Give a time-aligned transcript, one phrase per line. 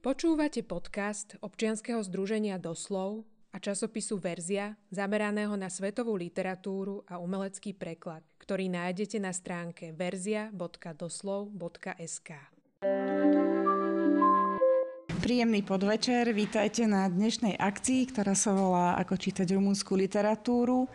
[0.00, 3.20] Počúvate podcast občianskeho združenia Doslov
[3.52, 12.30] a časopisu Verzia zameraného na svetovú literatúru a umelecký preklad, ktorý nájdete na stránke verzia.doslov.sk.
[15.20, 20.88] Príjemný podvečer, vítajte na dnešnej akcii, ktorá sa volá Ako čítať rumúnsku literatúru.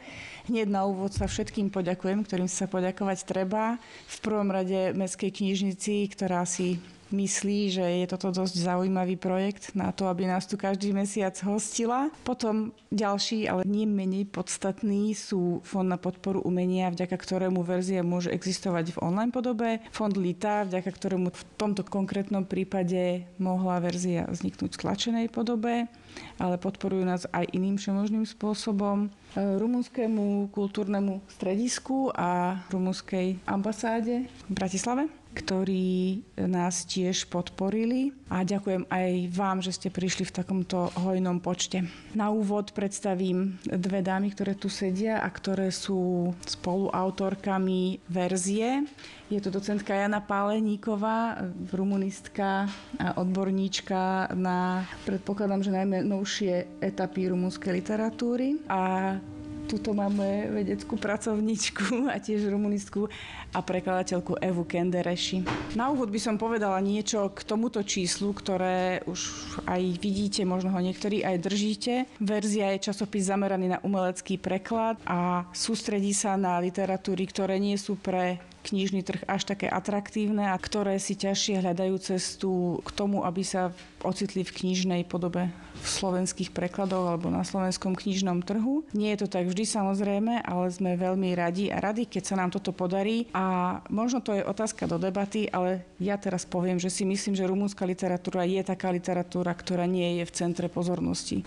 [0.49, 3.77] Hneď na úvod sa všetkým poďakujem, ktorým sa poďakovať treba.
[4.09, 6.81] V prvom rade Mestskej knižnici, ktorá si
[7.13, 12.09] myslí, že je toto dosť zaujímavý projekt na to, aby nás tu každý mesiac hostila.
[12.25, 18.31] Potom ďalší, ale nie menej podstatný sú Fond na podporu umenia, vďaka ktorému verzia môže
[18.31, 24.77] existovať v online podobe, Fond Lita, vďaka ktorému v tomto konkrétnom prípade mohla verzia vzniknúť
[24.77, 25.91] v tlačenej podobe,
[26.39, 29.11] ale podporujú nás aj iným všemožným spôsobom.
[29.35, 39.11] Rumunskému kultúrnemu stredisku a rumunskej ambasáde v Bratislave ktorí nás tiež podporili a ďakujem aj
[39.35, 41.83] vám, že ste prišli v takomto hojnom počte.
[42.15, 48.87] Na úvod predstavím dve dámy, ktoré tu sedia a ktoré sú spoluautorkami verzie.
[49.27, 51.43] Je to docentka Jana Páleníková,
[51.75, 59.17] rumunistka a odborníčka na, predpokladám, že najmä novšie etapy rumunskej literatúry a
[59.65, 63.09] Tuto máme vedeckú pracovničku a tiež rumunistku
[63.49, 65.41] a prekladateľku Evu Kendereši.
[65.73, 69.21] Na úvod by som povedala niečo k tomuto číslu, ktoré už
[69.65, 71.93] aj vidíte, možno ho niektorí aj držíte.
[72.21, 77.97] Verzia je časopis zameraný na umelecký preklad a sústredí sa na literatúry, ktoré nie sú
[77.97, 83.45] pre knižný trh až také atraktívne a ktoré si ťažšie hľadajú cestu k tomu, aby
[83.45, 83.69] sa
[84.01, 88.81] ocitli v knižnej podobe v slovenských prekladoch alebo na slovenskom knižnom trhu.
[88.97, 92.49] Nie je to tak vždy samozrejme, ale sme veľmi radi a radi, keď sa nám
[92.49, 93.29] toto podarí.
[93.35, 97.45] A možno to je otázka do debaty, ale ja teraz poviem, že si myslím, že
[97.45, 101.45] rumúnska literatúra je taká literatúra, ktorá nie je v centre pozornosti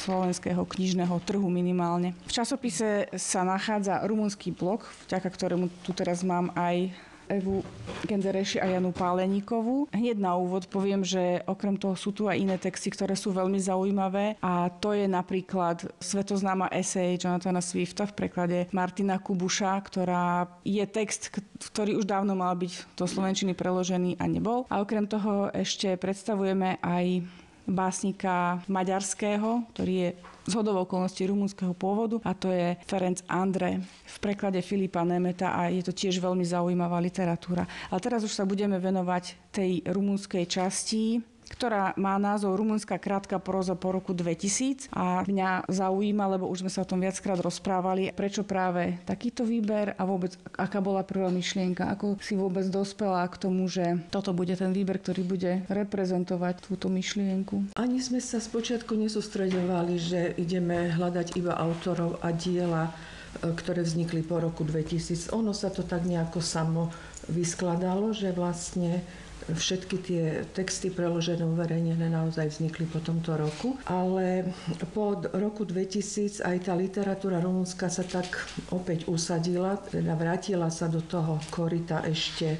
[0.00, 2.16] slovenského knižného trhu minimálne.
[2.26, 6.90] V časopise sa nachádza rumúnsky blog, vďaka ktorému tu teraz mám aj
[7.30, 7.62] Evu
[8.02, 9.86] Gendereši a Janu Páleníkovú.
[9.94, 13.56] Hneď na úvod poviem, že okrem toho sú tu aj iné texty, ktoré sú veľmi
[13.62, 20.82] zaujímavé a to je napríklad svetoznáma esej Jonathana Swifta v preklade Martina Kubuša, ktorá je
[20.90, 21.30] text,
[21.70, 24.66] ktorý už dávno mal byť do Slovenčiny preložený a nebol.
[24.66, 27.22] A okrem toho ešte predstavujeme aj
[27.70, 30.10] básnika maďarského, ktorý je
[30.50, 35.70] z hodov okolností rumúnskeho pôvodu a to je Ferenc Andre v preklade Filipa Nemeta a
[35.70, 37.64] je to tiež veľmi zaujímavá literatúra.
[37.88, 43.74] Ale teraz už sa budeme venovať tej rumúnskej časti ktorá má názov Rumunská krátka proza
[43.74, 48.46] po roku 2000 a mňa zaujíma, lebo už sme sa o tom viackrát rozprávali, prečo
[48.46, 53.66] práve takýto výber a vôbec aká bola prvá myšlienka, ako si vôbec dospela k tomu,
[53.66, 57.74] že toto bude ten výber, ktorý bude reprezentovať túto myšlienku.
[57.74, 62.94] Ani sme sa spočiatku nesústredovali, že ideme hľadať iba autorov a diela,
[63.42, 65.34] e, ktoré vznikli po roku 2000.
[65.34, 66.94] Ono sa to tak nejako samo
[67.26, 69.02] vyskladalo, že vlastne
[69.50, 70.24] Všetky tie
[70.54, 74.50] texty preložené, uverejnené naozaj vznikli po tomto roku, ale
[74.94, 81.02] po roku 2000 aj tá literatúra rumúnska sa tak opäť usadila, teda vrátila sa do
[81.02, 82.58] toho korita ešte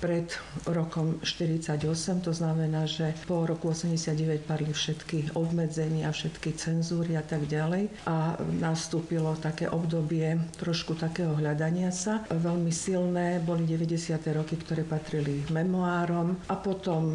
[0.00, 0.32] pred
[0.64, 1.76] rokom 48,
[2.24, 8.40] to znamená, že po roku 89 padli všetky obmedzenia, všetky cenzúry a tak ďalej a
[8.56, 12.24] nastúpilo také obdobie trošku takého hľadania sa.
[12.32, 14.16] Veľmi silné boli 90.
[14.32, 17.12] roky, ktoré patrili memoárom a potom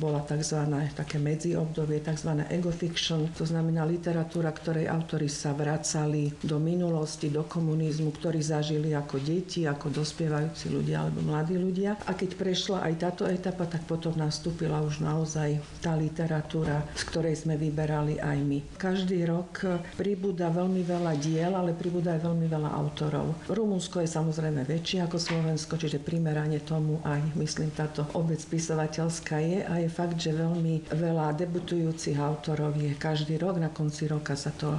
[0.00, 0.64] bola tzv.
[0.96, 2.32] také medziobdobie, tzv.
[2.48, 9.20] egofiction, to znamená literatúra, ktorej autory sa vracali do minulosti, do komunizmu, ktorí zažili ako
[9.20, 14.14] deti, ako dospievajúci ľudia alebo mladí ľudia a keď prešla aj táto etapa, tak potom
[14.14, 18.58] nastúpila už naozaj tá literatúra, z ktorej sme vyberali aj my.
[18.78, 19.66] Každý rok
[19.98, 23.50] pribúda veľmi veľa diel, ale pribúda aj veľmi veľa autorov.
[23.50, 29.58] Rumunsko je samozrejme väčšie ako Slovensko, čiže primerane tomu aj, myslím, táto obec spisovateľská je
[29.66, 33.58] a je fakt, že veľmi veľa debutujúcich autorov je každý rok.
[33.58, 34.70] Na konci roka sa to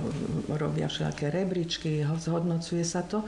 [0.56, 3.28] robia všelaké rebríčky, zhodnocuje sa to.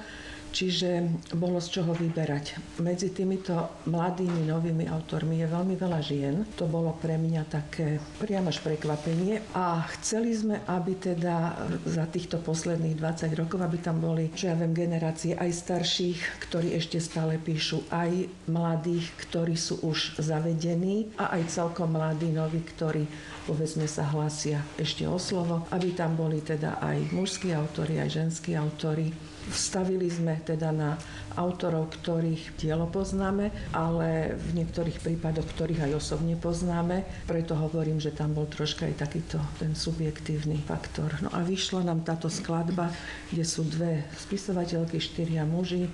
[0.50, 1.06] Čiže
[1.38, 2.58] bolo z čoho vyberať.
[2.82, 6.36] Medzi týmito mladými, novými autormi je veľmi veľa žien.
[6.58, 9.46] To bolo pre mňa také priam až prekvapenie.
[9.54, 11.54] A chceli sme, aby teda
[11.86, 16.74] za týchto posledných 20 rokov, aby tam boli, čo ja viem, generácie aj starších, ktorí
[16.74, 23.06] ešte stále píšu, aj mladých, ktorí sú už zavedení a aj celkom mladí, noví, ktorí
[23.46, 28.54] povedzme sa hlásia ešte o slovo, aby tam boli teda aj mužskí autori, aj ženskí
[28.54, 29.10] autori
[29.50, 30.94] Vstavili sme teda na
[31.34, 37.02] autorov, ktorých dielo poznáme, ale v niektorých prípadoch, ktorých aj osobne poznáme.
[37.26, 41.10] Preto hovorím, že tam bol troška aj takýto ten subjektívny faktor.
[41.26, 42.94] No a vyšla nám táto skladba,
[43.34, 45.90] kde sú dve spisovateľky, štyria muži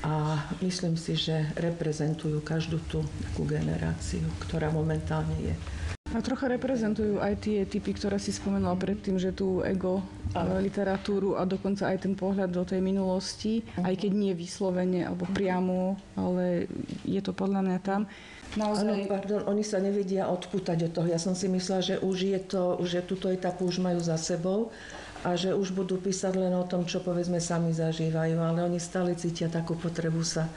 [0.00, 5.54] a myslím si, že reprezentujú každú tú takú generáciu, ktorá momentálne je.
[6.10, 10.02] A trocha reprezentujú aj tie typy, ktoré si spomenula predtým, že tú ego
[10.34, 10.58] ale.
[10.66, 15.94] literatúru a dokonca aj ten pohľad do tej minulosti, aj keď nie vyslovene alebo priamo,
[16.18, 16.66] ale
[17.06, 18.10] je to podľa mňa tam.
[18.58, 18.82] Naozaj...
[18.82, 21.06] Ano, pardon, oni sa nevedia odpútať od toho.
[21.06, 24.74] Ja som si myslela, že už je to, že túto etapu už majú za sebou
[25.22, 29.14] a že už budú písať len o tom, čo povedzme sami zažívajú, ale oni stále
[29.14, 30.50] cítia takú potrebu sa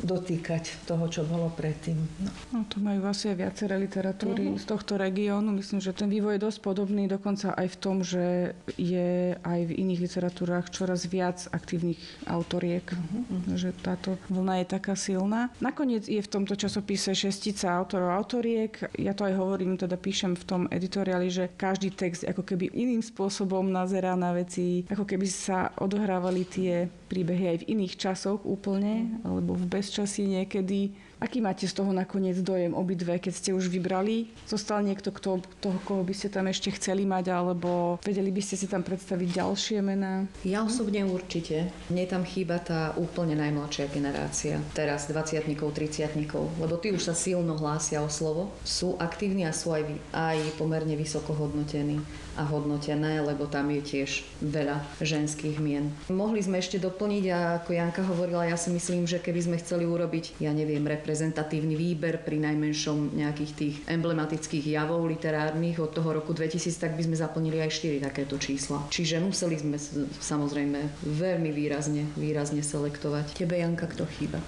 [0.00, 1.96] dotýkať toho, čo bolo predtým.
[2.24, 2.30] No.
[2.54, 4.60] no tu majú asi aj viaceré literatúry uh-huh.
[4.60, 5.52] z tohto regiónu.
[5.52, 9.72] Myslím, že ten vývoj je dosť podobný, dokonca aj v tom, že je aj v
[9.76, 12.88] iných literatúrach čoraz viac aktívnych autoriek.
[12.88, 13.56] Uh-huh.
[13.56, 15.52] Že táto vlna je taká silná.
[15.60, 18.88] Nakoniec je v tomto časopise šestica autorov autoriek.
[18.96, 23.04] Ja to aj hovorím, teda píšem v tom editoriáli, že každý text ako keby iným
[23.04, 29.18] spôsobom nazerá na veci, ako keby sa odohrávali tie príbehy aj v iných časoch úplne,
[29.24, 34.30] alebo v bezčasí niekedy Aký máte z toho nakoniec dojem obidve, keď ste už vybrali?
[34.46, 38.54] Zostal niekto, kto, toho, koho by ste tam ešte chceli mať, alebo vedeli by ste
[38.54, 40.30] si tam predstaviť ďalšie mená?
[40.46, 41.74] Ja osobne určite.
[41.90, 44.62] Mne tam chýba tá úplne najmladšia generácia.
[44.78, 48.54] Teraz 20 30 lebo tí už sa silno hlásia o slovo.
[48.62, 51.98] Sú aktívni a sú aj, aj pomerne vysoko hodnotení
[52.38, 55.90] a hodnotené, lebo tam je tiež veľa ženských mien.
[56.06, 59.82] Mohli sme ešte doplniť a ako Janka hovorila, ja si myslím, že keby sme chceli
[59.82, 66.20] urobiť, ja neviem, rep reprezentatívny výber pri najmenšom nejakých tých emblematických javov literárnych od toho
[66.20, 68.84] roku 2000, tak by sme zaplnili aj 4 takéto čísla.
[68.92, 69.80] Čiže museli sme
[70.20, 73.40] samozrejme veľmi výrazne, výrazne selektovať.
[73.40, 74.44] Tebe, Janka, kto chýba?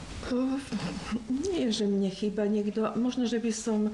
[1.49, 2.93] Nie, že mne chýba niekto.
[3.01, 3.93] Možno, že by som e,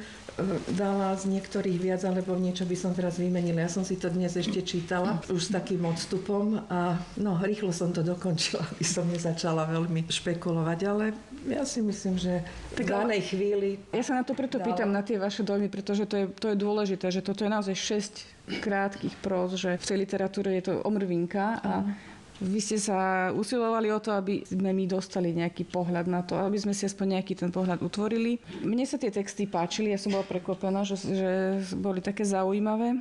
[0.74, 3.62] dala z niektorých viac, alebo niečo by som teraz vymenila.
[3.62, 7.94] Ja som si to dnes ešte čítala, už s takým odstupom a no, rýchlo som
[7.94, 11.14] to dokončila, aby som nezačala veľmi špekulovať, ale
[11.46, 12.42] ja si myslím, že
[12.74, 13.78] v danej chvíli...
[13.94, 14.66] Ja sa na to preto dala.
[14.66, 17.78] pýtam, na tie vaše dojmy, pretože to je, to je dôležité, že toto je naozaj
[17.78, 21.86] 6 krátkých próz, že v tej literatúre je to omrvinka a
[22.36, 26.60] vy ste sa usilovali o to, aby sme my dostali nejaký pohľad na to, aby
[26.60, 28.36] sme si aspoň nejaký ten pohľad utvorili.
[28.60, 31.32] Mne sa tie texty páčili, ja som bola prekvapená, že, že
[31.80, 33.00] boli také zaujímavé.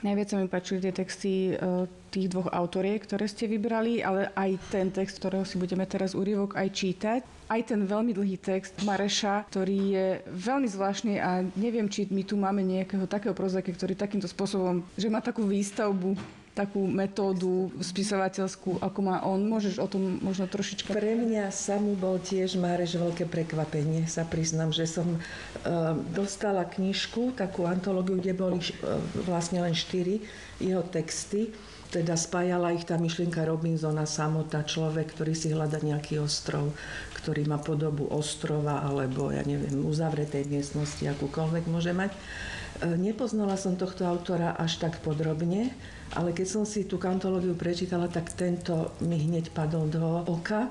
[0.00, 4.56] Najviac sa mi páčili tie texty e, tých dvoch autoriek, ktoré ste vybrali, ale aj
[4.72, 7.20] ten text, ktorého si budeme teraz úryvok aj čítať.
[7.52, 12.40] Aj ten veľmi dlhý text Mareša, ktorý je veľmi zvláštny a neviem, či my tu
[12.40, 16.16] máme nejakého takého prozaka, ktorý takýmto spôsobom, že má takú výstavbu
[16.52, 19.40] takú metódu spisovateľskú, ako má on.
[19.48, 20.92] Môžeš o tom možno trošička...
[20.92, 27.32] Pre mňa samú bol tiež Máreš veľké prekvapenie, sa priznám, že som uh, dostala knižku,
[27.40, 30.20] takú antológiu, kde boli uh, vlastne len štyri
[30.60, 31.56] jeho texty.
[31.88, 36.76] Teda spájala ich tá myšlienka Robinsona, samota, človek, ktorý si hľada nejaký ostrov,
[37.16, 42.12] ktorý má podobu ostrova alebo, ja neviem, uzavretej miestnosti, akúkoľvek môže mať.
[42.12, 45.72] Uh, nepoznala som tohto autora až tak podrobne,
[46.12, 50.68] ale keď som si tú kantológiu prečítala, tak tento mi hneď padol do oka.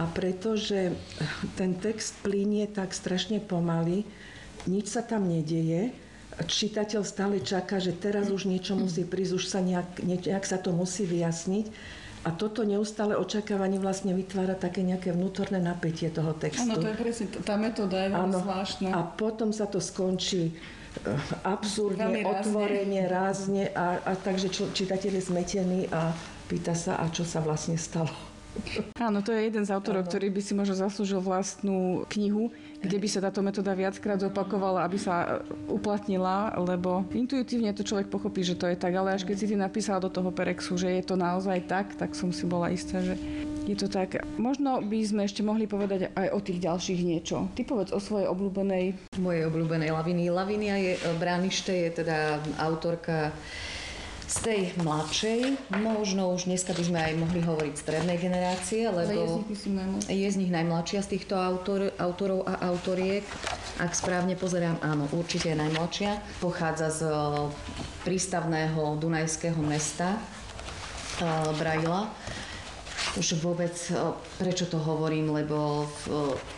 [0.00, 0.96] A pretože
[1.54, 4.08] ten text plinie tak strašne pomaly,
[4.64, 5.92] nič sa tam nedieje,
[6.40, 10.72] čitateľ stále čaká, že teraz už niečo musí prísť, už sa nejak, nejak sa to
[10.72, 11.66] musí vyjasniť.
[12.22, 16.70] A toto neustále očakávanie vlastne vytvára také nejaké vnútorné napätie toho textu.
[16.70, 18.88] Áno, to je presne, tá metóda je veľmi zvláštna.
[18.94, 20.54] A potom sa to skončí
[21.44, 26.12] absurdne, otvorenie, rázne a, a takže čitateľ je zmetený a
[26.48, 28.31] pýta sa, a čo sa vlastne stalo.
[29.00, 32.52] Áno, to je jeden z autorov, ktorý by si možno zaslúžil vlastnú knihu,
[32.84, 38.44] kde by sa táto metóda viackrát zopakovala, aby sa uplatnila, lebo intuitívne to človek pochopí,
[38.44, 41.04] že to je tak, ale až keď si ty napísal do toho Perexu, že je
[41.04, 43.16] to naozaj tak, tak som si bola istá, že
[43.62, 44.18] je to tak.
[44.42, 47.46] Možno by sme ešte mohli povedať aj o tých ďalších niečo.
[47.54, 49.14] Ty povedz o svojej obľúbenej.
[49.22, 50.34] Mojej obľúbenej Laviny.
[50.34, 53.30] Lavinia je, e, Bránište je teda autorka
[54.28, 55.40] z tej mladšej,
[55.82, 59.42] možno už dneska by sme aj mohli hovoriť strednej generácie, lebo
[60.06, 63.26] je z nich, najmladšia z týchto autor, autorov a autoriek.
[63.82, 66.22] Ak správne pozerám, áno, určite je najmladšia.
[66.38, 67.14] Pochádza z e,
[68.06, 72.10] prístavného dunajského mesta uh, Braila
[73.16, 73.96] už vôbec, e,
[74.40, 75.84] prečo to hovorím, lebo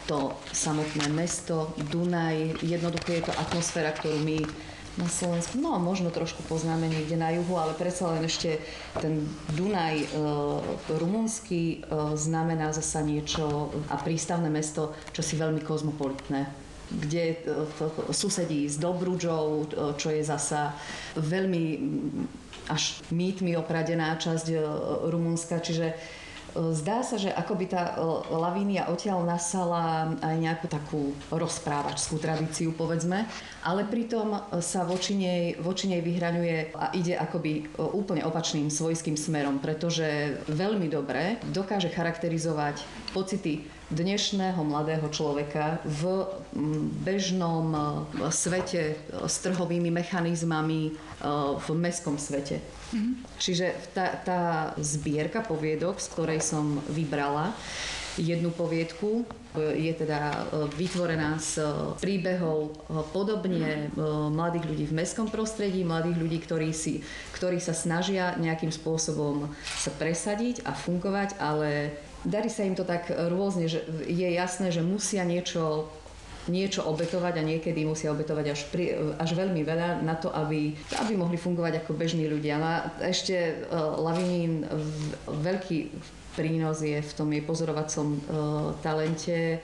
[0.06, 4.38] to samotné mesto, Dunaj, jednoducho je to atmosféra, ktorú my
[4.95, 5.59] na Slovensku.
[5.59, 8.63] No možno trošku poznáme niekde na juhu, ale predsa len ešte
[9.03, 10.07] ten Dunaj e,
[11.03, 11.79] rumunský e,
[12.15, 17.37] znamená zasa niečo a prístavné mesto, čo si veľmi kozmopolitné kde e,
[18.13, 20.77] susedí s Dobrudžou, e, čo je zasa
[21.17, 21.65] veľmi
[22.69, 24.57] až mýtmi opradená časť e,
[25.09, 25.97] Rumunska, čiže
[26.54, 27.99] Zdá sa, že akoby tá
[28.30, 33.26] Lavínia odtiaľ nasala aj nejakú takú rozprávačskú tradíciu, povedzme,
[33.66, 39.58] ale pritom sa voči nej, voči nej vyhraňuje a ide akoby úplne opačným svojským smerom,
[39.58, 43.62] pretože veľmi dobre dokáže charakterizovať pocity
[43.94, 46.26] dnešného mladého človeka v
[47.06, 47.71] bežnom
[48.35, 50.99] svete s trhovými mechanizmami
[51.54, 52.59] v mestskom svete.
[52.90, 53.14] Mm-hmm.
[53.38, 54.40] Čiže tá, tá
[54.83, 57.54] zbierka poviedok, z ktorej som vybrala
[58.18, 59.26] jednu poviedku,
[59.59, 61.62] je teda vytvorená z
[62.02, 62.75] príbehov
[63.14, 63.90] podobne
[64.30, 67.02] mladých ľudí v mestskom prostredí, mladých ľudí, ktorí, si,
[67.35, 71.94] ktorí sa snažia nejakým spôsobom sa presadiť a fungovať, ale
[72.25, 75.88] darí sa im to tak rôzne, že je jasné, že musia niečo
[76.45, 81.12] niečo obetovať a niekedy musia obetovať až, pri, až veľmi veľa na to, aby, aby
[81.16, 82.61] mohli fungovať ako bežní ľudia.
[82.61, 84.69] No a ešte uh, Lavinín
[85.25, 85.88] veľký
[86.37, 88.21] prínos je v tom jej pozorovacom uh,
[88.85, 89.57] talente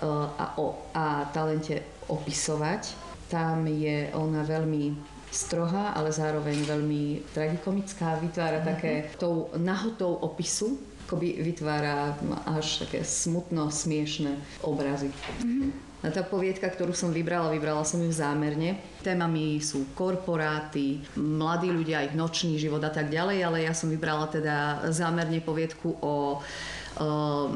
[0.00, 2.96] uh, a, o, a talente opisovať.
[3.28, 8.72] Tam je ona veľmi strohá, ale zároveň veľmi tragikomická, vytvára mm-hmm.
[8.76, 10.76] také tou nahotou opisu,
[11.12, 12.16] akoby vytvára
[12.48, 14.32] až také smutno smiešné
[14.64, 15.12] obrazy.
[15.44, 15.92] Mm-hmm.
[16.08, 18.80] Tá poviedka, ktorú som vybrala, vybrala som ju zámerne.
[19.04, 24.24] Témami sú korporáty, mladí ľudia, ich nočný život a tak ďalej, ale ja som vybrala
[24.32, 26.40] teda zámerne poviedku o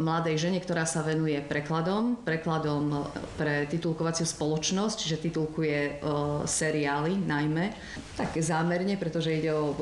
[0.01, 3.05] mladej žene, ktorá sa venuje prekladom, prekladom
[3.37, 6.01] pre titulkovaciu spoločnosť, čiže titulkuje
[6.49, 7.77] seriály najmä.
[8.17, 9.77] Tak zámerne, pretože ide o,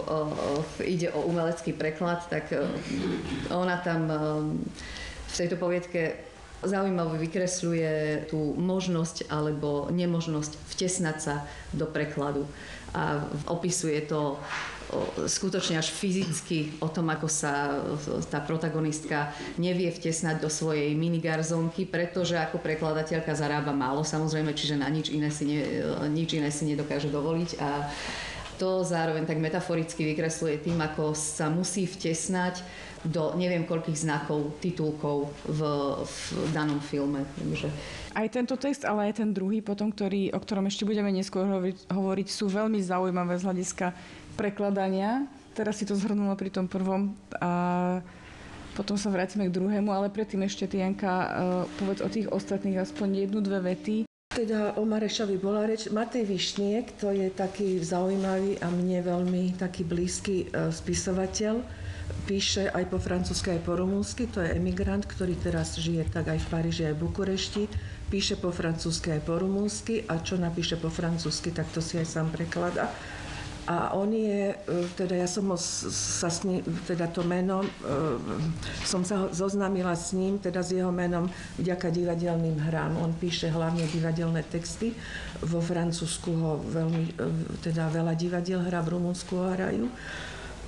[0.83, 2.51] ide o umelecký preklad, tak
[3.55, 4.11] ona tam
[5.31, 6.19] v tejto poviedke
[6.65, 11.35] zaujímavo vykresľuje tú možnosť alebo nemožnosť vtesnať sa
[11.77, 12.49] do prekladu
[12.95, 14.39] a opisuje to
[15.27, 17.83] skutočne až fyzicky o tom, ako sa
[18.29, 24.89] tá protagonistka nevie vtesnať do svojej minigarzónky, pretože ako prekladateľka zarába málo samozrejme, čiže na
[24.93, 25.61] nič iné si, ne,
[26.13, 27.69] nič iné si nedokáže dovoliť a
[28.55, 32.63] to zároveň tak metaforicky vykresluje tým, ako sa musí vtesnať
[33.05, 35.61] do neviem koľkých znakov, titulkov v,
[36.01, 36.17] v
[36.57, 37.21] danom filme.
[37.37, 37.69] Takže...
[38.17, 41.93] Aj tento text, ale aj ten druhý potom, ktorý, o ktorom ešte budeme neskôr hovoriť,
[41.93, 43.87] hovoriť sú veľmi zaujímavé z hľadiska
[44.35, 45.25] prekladania.
[45.55, 48.03] Teraz si to zhrnula pri tom prvom a
[48.75, 51.29] potom sa vrátime k druhému, ale predtým ešte Tianka, e,
[51.79, 53.97] povedz o tých ostatných aspoň jednu, dve vety.
[54.35, 55.87] Teda o Marešovi bola reč.
[55.95, 61.63] Matej Višniek, to je taký zaujímavý a mne veľmi taký blízky e, spisovateľ
[62.25, 64.29] píše aj po francúzsky, aj po rumúnsky.
[64.33, 67.65] To je emigrant, ktorý teraz žije tak aj v Paríži, aj v Bukurešti.
[68.09, 72.07] Píše po francúzsky, aj po rumúnsky a čo napíše po francúzsky, tak to si aj
[72.09, 72.93] sám preklada.
[73.65, 74.57] A on je, e,
[74.93, 77.69] teda ja som sa s ním, teda to meno, e,
[78.85, 83.01] som sa zoznámila s ním, teda s jeho menom vďaka divadelným hrám.
[83.01, 84.93] On píše hlavne divadelné texty.
[85.41, 87.29] Vo Francúzsku ho veľmi, e,
[87.65, 89.89] teda veľa divadiel hrá, v Rumunsku ho hrajú.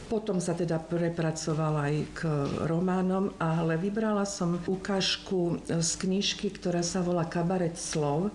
[0.06, 2.20] Potom sa teda prepracovala aj k
[2.64, 8.30] románom, ale vybrala som ukážku z knižky, ktorá sa volá Kabaret slov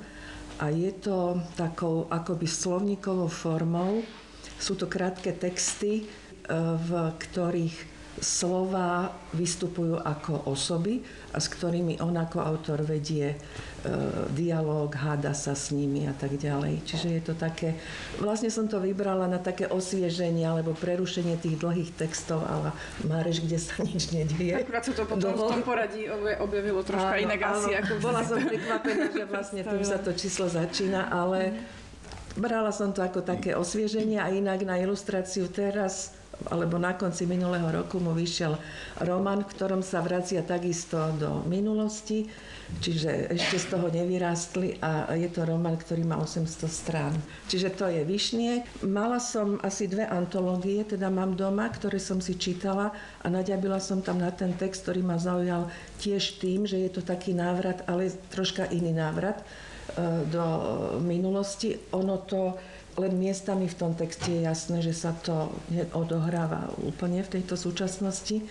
[0.61, 4.05] a je to takou akoby slovníkovou formou.
[4.61, 10.99] Sú to krátke texty, e, v ktorých slova vystupujú ako osoby
[11.31, 13.37] a s ktorými on ako autor vedie e,
[14.35, 16.83] dialog, háda sa s nimi a tak ďalej.
[16.83, 17.79] Čiže je to také,
[18.19, 22.75] vlastne som to vybrala na také osvieženie alebo prerušenie tých dlhých textov, ale
[23.07, 24.59] Máreš, kde sa nič nedieje.
[24.59, 25.47] Akurát sa to potom Doho.
[25.47, 26.11] v tom poradí
[26.43, 27.57] objavilo troška áno, inak áno.
[27.63, 27.71] asi.
[27.79, 31.57] Ako Bola som prekvapená, že vlastne tým sa to číslo začína, ale
[32.39, 36.15] brala som to ako také osvieženie a inak na ilustráciu teraz
[36.49, 38.57] alebo na konci minulého roku mu vyšiel
[39.05, 42.25] román, v ktorom sa vracia takisto do minulosti,
[42.81, 47.13] čiže ešte z toho nevyrástli a je to román, ktorý má 800 strán.
[47.45, 48.65] Čiže to je Višnie.
[48.81, 52.89] Mala som asi dve antológie, teda mám doma, ktoré som si čítala
[53.21, 55.69] a naďabila som tam na ten text, ktorý ma zaujal
[56.01, 59.45] tiež tým, že je to taký návrat, ale troška iný návrat
[60.31, 60.45] do
[61.03, 61.75] minulosti.
[61.91, 62.55] Ono to
[62.99, 65.47] len miestami v tom texte je jasné, že sa to
[65.95, 68.43] odohráva úplne v tejto súčasnosti.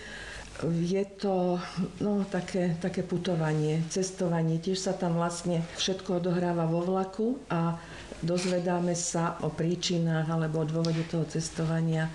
[0.65, 1.57] Je to
[2.01, 4.61] no, také, také putovanie, cestovanie.
[4.61, 7.77] Tiež sa tam vlastne všetko odohráva vo vlaku a
[8.21, 12.09] dozvedáme sa o príčinách alebo o dôvode toho cestovania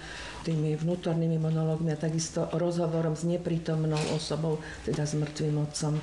[0.46, 5.98] tými vnútornými monológmi a takisto rozhovorom s neprítomnou osobou, teda s mŕtvým otcom.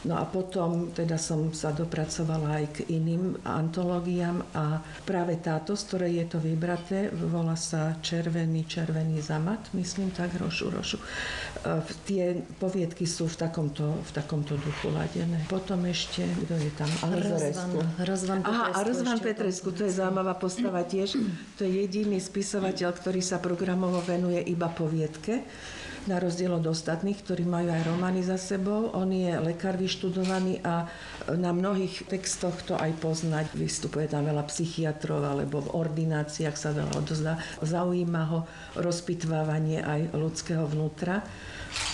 [0.00, 5.82] No a potom teda som sa dopracovala aj k iným antológiám a práve táto, z
[5.92, 10.96] ktorej je to vybraté, volá sa Červený, červený zamat, myslím tak, Rošu, Rošu.
[10.96, 11.04] E,
[12.08, 15.44] tie poviedky sú v takomto, v takomto duchu ladené.
[15.52, 16.88] Potom ešte, kto je tam?
[17.04, 18.56] Rozvan, Rozvan Petresku.
[18.56, 21.20] Aha, Rozvan Petresku, to je zaujímavá postava tiež.
[21.60, 25.44] To je jediný spisovateľ, ktorý sa programovo venuje iba poviedke
[26.10, 28.90] na rozdiel od ostatných, ktorí majú aj romány za sebou.
[28.90, 30.90] On je lekár vyštudovaný a
[31.38, 33.54] na mnohých textoch to aj poznať.
[33.54, 37.38] Vystupuje tam veľa psychiatrov alebo v ordináciách sa veľa odozdá.
[37.62, 38.40] Zaujíma ho
[38.74, 41.22] rozpitvávanie aj ľudského vnútra.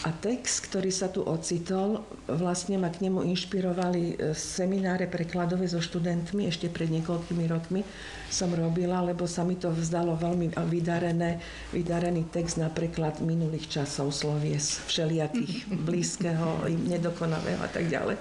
[0.08, 5.84] A text, ktorý sa tu ocitol, vlastne ma k nemu inšpirovali e, semináre prekladové so
[5.84, 7.84] študentmi ešte pred niekoľkými rokmi
[8.30, 11.38] som robila, lebo sa mi to vzdalo veľmi vydarené,
[11.70, 18.16] vydarený text na preklad minulých časov slovies, všelijakých, blízkeho, nedokonavého a tak ďalej.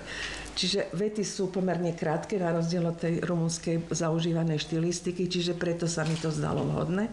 [0.55, 6.07] Čiže vety sú pomerne krátke na rozdiel od tej rumunskej zaužívanej štilistiky, čiže preto sa
[6.07, 7.11] mi to zdalo vhodné.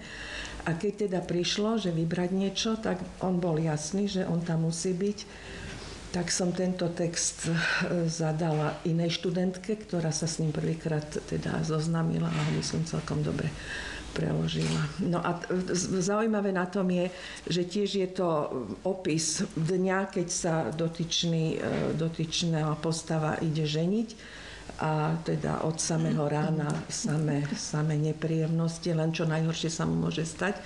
[0.62, 4.95] A keď teda prišlo, že vybrať niečo, tak on bol jasný, že on tam musí
[4.95, 5.50] byť
[6.12, 7.57] tak som tento text e,
[8.05, 13.49] zadala inej študentke, ktorá sa s ním prvýkrát teda zoznámila a ho myslím celkom dobre
[14.12, 14.83] preložila.
[15.00, 15.40] No a
[15.75, 17.09] zaujímavé na tom je,
[17.49, 18.28] že tiež je to
[18.85, 24.09] opis dňa, keď sa dotyčný, e, dotyčná postava ide ženiť
[24.78, 30.61] a teda od samého rána samé, samé nepríjemnosti, len čo najhoršie sa mu môže stať.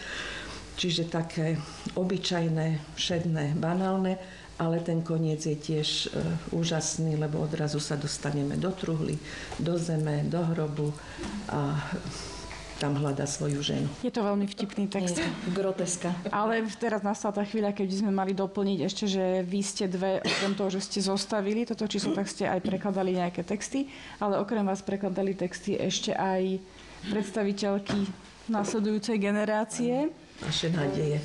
[0.76, 1.56] Čiže také
[1.96, 4.20] obyčajné, všedné, banálne
[4.56, 6.20] ale ten koniec je tiež e,
[6.56, 9.20] úžasný, lebo odrazu sa dostaneme do truhly,
[9.60, 10.96] do zeme, do hrobu
[11.52, 11.76] a
[12.76, 13.88] tam hľada svoju ženu.
[14.04, 15.16] Je to veľmi vtipný text.
[15.16, 16.12] Je, groteska.
[16.28, 20.52] Ale teraz nastala tá chvíľa, keď sme mali doplniť ešte, že vy ste dve, okrem
[20.52, 23.88] toho, že ste zostavili toto číslo, tak ste aj prekladali nejaké texty,
[24.20, 26.60] ale okrem vás prekladali texty ešte aj
[27.08, 28.08] predstaviteľky
[28.52, 30.12] následujúcej generácie.
[30.42, 31.20] Naše nádeje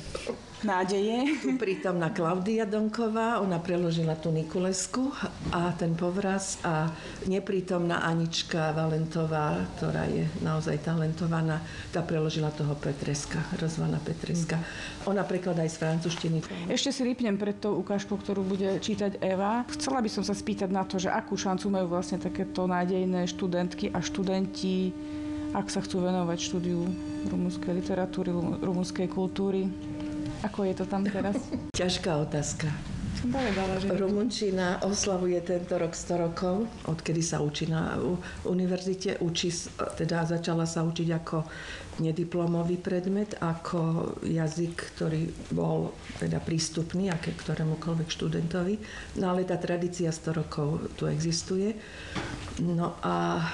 [0.64, 1.42] nádeje.
[1.42, 5.10] Tu prítomná Klaudia Donková, ona preložila tú Nikulesku
[5.50, 6.88] a ten povraz a
[7.26, 11.58] neprítomná Anička Valentová, ktorá je naozaj talentovaná,
[11.90, 14.58] tá preložila toho Petreska, rozvana Petreska.
[15.10, 16.38] Ona prekladá aj z francúzštiny.
[16.70, 19.66] Ešte si rýpnem pred tou ukážkou, ktorú bude čítať Eva.
[19.74, 23.90] Chcela by som sa spýtať na to, že akú šancu majú vlastne takéto nádejné študentky
[23.90, 24.94] a študenti
[25.52, 26.80] ak sa chcú venovať štúdiu
[27.28, 28.30] rumúnskej literatúry,
[28.62, 29.68] rumúnskej kultúry.
[30.42, 31.38] Ako je to tam teraz?
[31.78, 32.91] Ťažká otázka.
[33.12, 33.92] Som povedala, že...
[33.92, 38.00] Rumunčina oslavuje tento rok 100 rokov, odkedy sa učí na
[38.48, 39.20] univerzite.
[39.20, 39.52] Učí,
[40.00, 41.44] teda začala sa učiť ako
[42.00, 48.80] nediplomový predmet, ako jazyk, ktorý bol teda prístupný aké ktorémukoľvek študentovi.
[49.20, 51.76] No ale tá tradícia 100 rokov tu existuje.
[52.64, 53.44] No a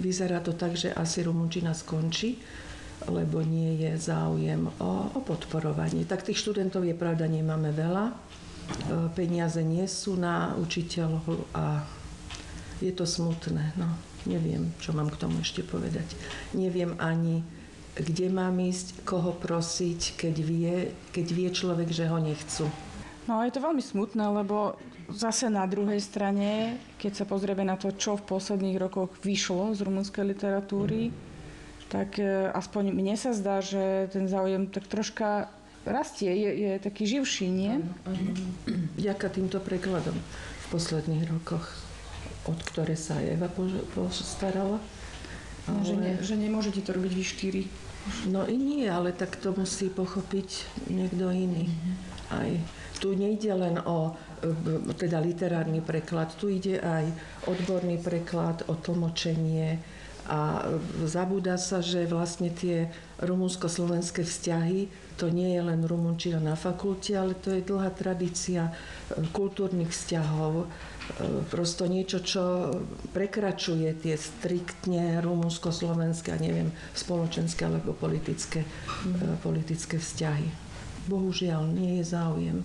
[0.00, 2.40] vyzerá to tak, že asi Rumunčina skončí
[3.10, 6.06] lebo nie je záujem o, o podporovanie.
[6.06, 8.04] Tak tých študentov je pravda, nemáme veľa.
[8.10, 8.14] E,
[9.12, 11.82] peniaze nie sú na učiteľov a
[12.78, 13.74] je to smutné.
[13.76, 13.90] No,
[14.24, 16.06] neviem, čo mám k tomu ešte povedať.
[16.56, 17.44] Neviem ani,
[17.98, 20.74] kde mám ísť, koho prosiť, keď vie,
[21.10, 22.70] keď vie človek, že ho nechcú.
[23.28, 24.80] No je to veľmi smutné, lebo
[25.12, 29.82] zase na druhej strane, keď sa pozrieme na to, čo v posledných rokoch vyšlo z
[29.84, 31.29] rumunskej literatúry, mm
[31.90, 35.50] tak e, aspoň mne sa zdá, že ten záujem tak troška
[35.82, 37.82] rastie, je, je taký živší, nie?
[38.94, 41.66] Vďaka týmto prekladom v posledných rokoch,
[42.46, 43.50] od ktoré sa Eva
[43.92, 44.78] postarala.
[45.66, 45.82] Ale...
[45.82, 47.62] Že, ne, že nemôžete to robiť vy štyri.
[48.30, 50.48] No i nie, ale tak to musí pochopiť
[50.88, 51.68] niekto iný.
[52.32, 52.48] Aj
[53.00, 57.08] tu nejde len o e, teda literárny preklad, tu ide aj
[57.48, 59.80] odborný preklad, o tlmočenie,
[60.30, 60.62] a
[61.10, 62.86] zabúda sa, že vlastne tie
[63.18, 64.86] rumunsko-slovenské vzťahy,
[65.18, 68.72] to nie je len rumunčina na fakulte, ale to je dlhá tradícia e,
[69.34, 70.66] kultúrnych vzťahov, e,
[71.50, 72.70] prosto niečo, čo
[73.10, 79.42] prekračuje tie striktne rumunsko-slovenské, neviem, spoločenské alebo politické, mm.
[79.42, 80.46] politické vzťahy.
[81.10, 82.62] Bohužiaľ, nie je záujem.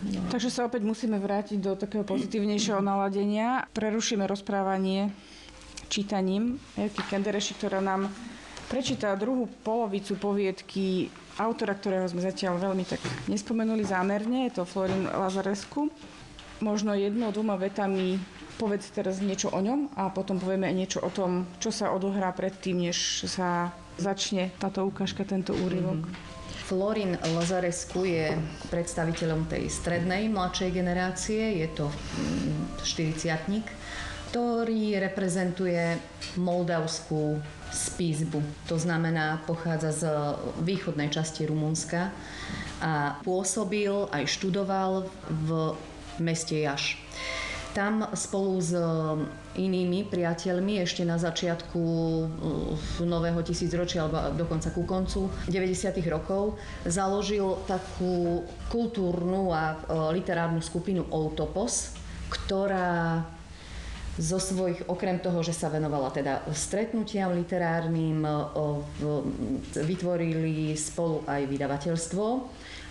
[0.00, 0.24] No.
[0.32, 3.68] Takže sa opäť musíme vrátiť do takého pozitívnejšieho naladenia.
[3.76, 5.12] Prerušíme rozprávanie
[5.88, 8.10] čítaním Erky Kendereši, ktorá nám
[8.66, 15.06] prečíta druhú polovicu poviedky autora, ktorého sme zatiaľ veľmi tak nespomenuli zámerne, je to Florin
[15.06, 15.92] Lazarescu.
[16.64, 18.16] Možno jednou, dvoma vetami
[18.56, 22.88] povedz teraz niečo o ňom a potom povieme niečo o tom, čo sa odohrá predtým,
[22.88, 26.00] než sa začne táto ukážka, tento úryvok.
[26.08, 26.34] Mm-hmm.
[26.66, 28.34] Florin Lazarescu je
[28.74, 31.86] predstaviteľom tej strednej, mladšej generácie, je to
[32.82, 33.62] 40 mm,
[34.30, 35.98] ktorý reprezentuje
[36.36, 37.38] moldavskú
[37.70, 38.42] spízbu.
[38.70, 40.02] To znamená, pochádza z
[40.62, 42.10] východnej časti Rumunska
[42.80, 45.48] a pôsobil aj študoval v
[46.20, 47.00] meste Jaš.
[47.76, 48.72] Tam spolu s
[49.52, 52.24] inými priateľmi ešte na začiatku uh,
[53.04, 55.92] nového tisícročia alebo dokonca ku koncu 90.
[56.08, 56.56] rokov
[56.88, 61.92] založil takú kultúrnu a uh, literárnu skupinu Autopos,
[62.32, 63.20] ktorá
[64.16, 68.24] zo svojich, okrem toho, že sa venovala teda stretnutiam literárnym,
[69.76, 72.26] vytvorili spolu aj vydavateľstvo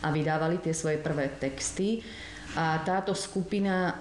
[0.06, 2.06] a vydávali tie svoje prvé texty
[2.56, 4.00] a táto skupina,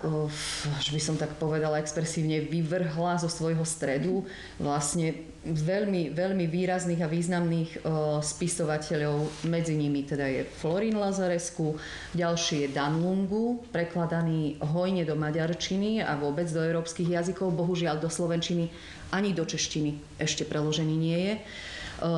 [0.79, 4.23] až by som tak povedala expresívne, vyvrhla zo svojho stredu
[4.63, 7.83] vlastne veľmi, veľmi výrazných a významných
[8.23, 9.45] spisovateľov.
[9.51, 11.75] Medzi nimi teda je Florin Lazarescu,
[12.15, 18.07] ďalší je Dan Lungu, prekladaný hojne do maďarčiny a vôbec do európskych jazykov, bohužiaľ do
[18.07, 18.71] slovenčiny
[19.11, 21.35] ani do češtiny ešte preložený nie je.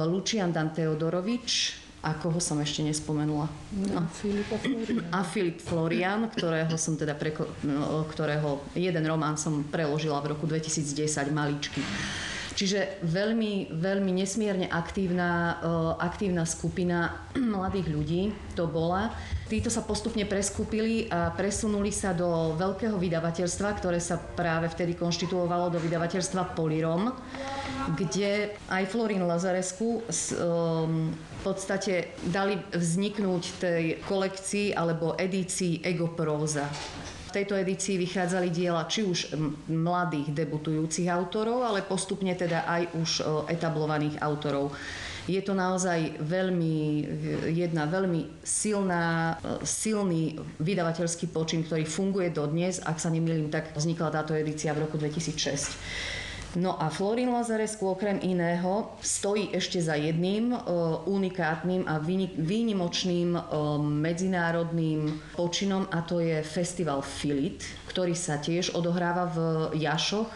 [0.08, 3.50] Lucian Dan Teodorovič, a koho som ešte nespomenula?
[3.74, 4.06] No.
[4.14, 5.02] Filipa Florian.
[5.10, 10.46] A Filip Florian, ktorého som teda preko, no, ktorého jeden román som preložila v roku
[10.46, 11.02] 2010
[11.34, 11.82] maličky.
[12.56, 15.60] Čiže veľmi, veľmi nesmierne aktívna,
[16.00, 18.22] aktívna skupina mladých ľudí
[18.56, 19.12] to bola.
[19.46, 25.68] Títo sa postupne preskúpili a presunuli sa do veľkého vydavateľstva, ktoré sa práve vtedy konštituovalo
[25.68, 27.12] do vydavateľstva Polirom,
[27.94, 31.12] kde aj Florin Lazarescu v
[31.46, 36.66] podstate dali vzniknúť tej kolekcii alebo edícii Egopróza
[37.36, 39.36] tejto edícii vychádzali diela či už
[39.68, 43.10] mladých debutujúcich autorov, ale postupne teda aj už
[43.52, 44.72] etablovaných autorov.
[45.28, 47.02] Je to naozaj veľmi,
[47.52, 52.80] jedna veľmi silná, silný vydavateľský počin, ktorý funguje dodnes.
[52.80, 55.76] Ak sa nemýlim, tak vznikla táto edícia v roku 2006.
[56.56, 62.00] No a Florin Lazarescu okrem iného stojí ešte za jedným uh, unikátnym a
[62.40, 67.60] výnimočným uh, medzinárodným počinom a to je festival Filit,
[67.92, 69.38] ktorý sa tiež odohráva v
[69.84, 70.32] Jašoch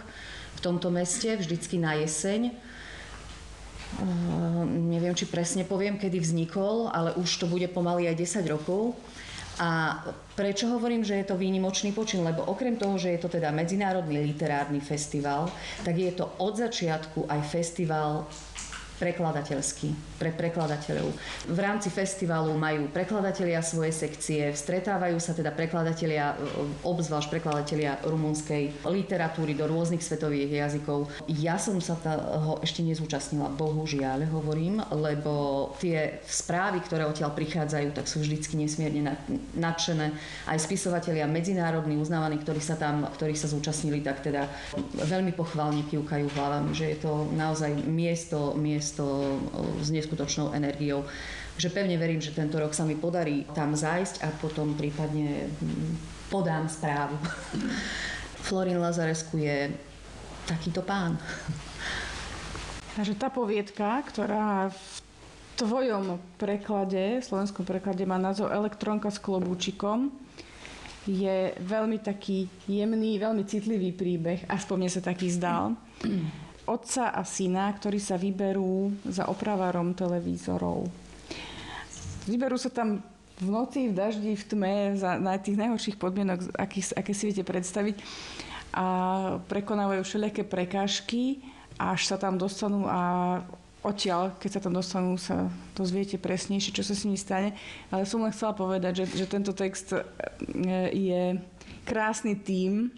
[0.56, 2.52] v tomto meste vždycky na jeseň.
[3.96, 8.92] Uh, neviem, či presne poviem, kedy vznikol, ale už to bude pomaly aj 10 rokov.
[9.58, 9.98] A
[10.38, 12.22] prečo hovorím, že je to výnimočný počin?
[12.22, 15.50] Lebo okrem toho, že je to teda medzinárodný literárny festival,
[15.84, 18.30] tak je to od začiatku aj festival
[19.00, 21.08] prekladateľský pre prekladateľov.
[21.48, 26.36] V rámci festivalu majú prekladatelia svoje sekcie, stretávajú sa teda prekladatelia,
[26.84, 31.08] obzvlášť prekladatelia rumunskej literatúry do rôznych svetových jazykov.
[31.32, 38.04] Ja som sa toho ešte nezúčastnila, bohužiaľ hovorím, lebo tie správy, ktoré odtiaľ prichádzajú, tak
[38.04, 39.16] sú vždycky nesmierne
[39.56, 40.12] nadšené.
[40.44, 44.44] Aj spisovatelia medzinárodní, uznávaní, ktorí sa tam, ktorí sa zúčastnili, tak teda
[45.08, 49.38] veľmi pochválne kývkajú hlavami, že je to naozaj miesto, miesto miesto
[49.78, 51.06] s neskutočnou energiou.
[51.54, 55.94] Že pevne verím, že tento rok sa mi podarí tam zájsť a potom prípadne hm,
[56.26, 57.14] podám správu.
[58.50, 59.70] Florin Lazarescu je
[60.50, 61.14] takýto pán.
[62.98, 64.82] Takže tá poviedka, ktorá v
[65.54, 70.10] tvojom preklade, v slovenskom preklade má názov Elektronka s klobúčikom,
[71.06, 75.78] je veľmi taký jemný, veľmi citlivý príbeh, aspoň mne sa taký zdal
[76.66, 80.88] otca a syna, ktorí sa vyberú za opravárom televízorov.
[82.28, 83.00] Vyberú sa tam
[83.40, 87.44] v noci, v daždi, v tme, za, na tých najhorších podmienok, aký, aké si viete
[87.44, 87.96] predstaviť
[88.70, 88.86] a
[89.50, 91.42] prekonávajú všelijaké prekážky,
[91.80, 93.40] až sa tam dostanú a
[93.80, 97.56] odtiaľ, keď sa tam dostanú, sa dozviete presnejšie, čo sa s nimi stane.
[97.88, 100.04] Ale som len chcela povedať, že, že tento text e,
[100.92, 101.40] je
[101.88, 102.92] krásny tým,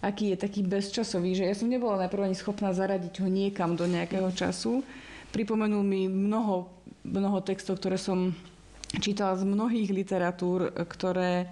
[0.00, 3.84] aký je taký bezčasový, že ja som nebola najprv ani schopná zaradiť ho niekam do
[3.84, 4.80] nejakého času.
[5.30, 6.72] Pripomenul mi mnoho,
[7.04, 8.32] mnoho textov, ktoré som
[8.98, 11.46] čítala z mnohých literatúr, ktoré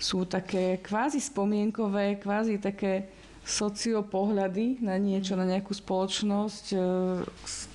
[0.00, 3.12] sú také kvázi spomienkové, kvázi také
[3.46, 6.78] sociopohľady na niečo, na nejakú spoločnosť, e,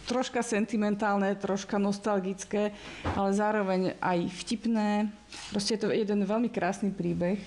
[0.03, 2.75] troška sentimentálne, troška nostalgické,
[3.15, 5.07] ale zároveň aj vtipné.
[5.55, 7.39] Proste je to jeden veľmi krásny príbeh.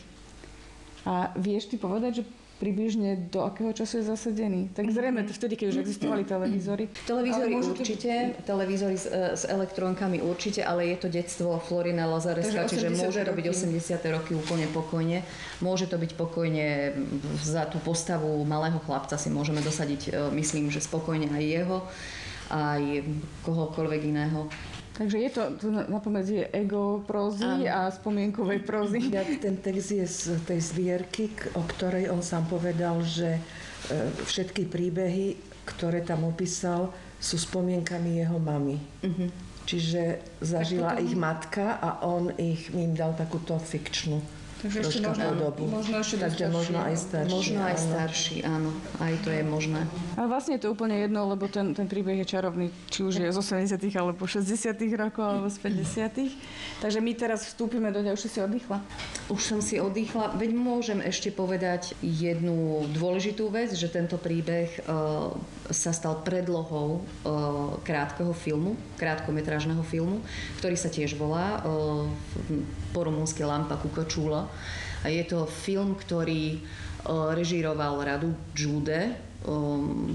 [1.05, 4.73] A vieš ty povedať, že približne do akého času je zasadený?
[4.75, 6.89] Tak zrejme to vtedy, keď už existovali televízory.
[7.07, 8.47] Televízory určite, byť...
[8.47, 13.45] televízory s, e, s elektrónkami určite, ale je to detstvo Florina Lazareska, čiže môže robiť
[13.51, 13.99] 80.
[14.15, 15.27] roky úplne pokojne.
[15.59, 16.95] Môže to byť pokojne
[17.43, 21.79] za tú postavu malého chlapca si môžeme dosadiť, e, myslím, že spokojne aj jeho
[22.53, 23.05] aj
[23.45, 24.47] kohokoľvek iného.
[24.95, 29.11] Takže je to, to napomedzi ego prózy a spomienkovej prózy.
[29.43, 33.41] Ten text je z tej zvierky, o ktorej on sám povedal, že e,
[34.23, 35.35] všetky príbehy,
[35.67, 38.79] ktoré tam opísal, sú spomienkami jeho mamy.
[39.03, 39.29] Uh-huh.
[39.67, 44.23] Čiže zažila ich matka a on ich im dal takúto fikčnú
[44.65, 45.69] Takže ešte možno, dobu.
[45.69, 47.35] možno ešte Takže starší, možno aj starší.
[47.37, 47.85] Možno aj áno.
[47.85, 48.71] starší, áno.
[48.97, 49.81] Aj to je možné.
[50.17, 53.29] A vlastne je to úplne jedno, lebo ten, ten príbeh je čarovný, či už je
[53.29, 58.41] z 80 alebo 60 rokov, alebo z 50 Takže my teraz vstúpime do ďalšie si
[58.41, 58.81] oddychla.
[59.29, 60.33] Už som si oddychla.
[60.41, 65.29] Veď môžem ešte povedať jednu dôležitú vec, že tento príbeh uh,
[65.69, 70.25] sa stal predlohou uh, krátkeho filmu, krátkometrážneho filmu,
[70.57, 72.09] ktorý sa tiež volá uh,
[72.97, 74.54] po rumúnsky Lampa Kukačúla
[75.05, 76.59] je to film, ktorý e,
[77.37, 79.13] režíroval Radu Jude, e,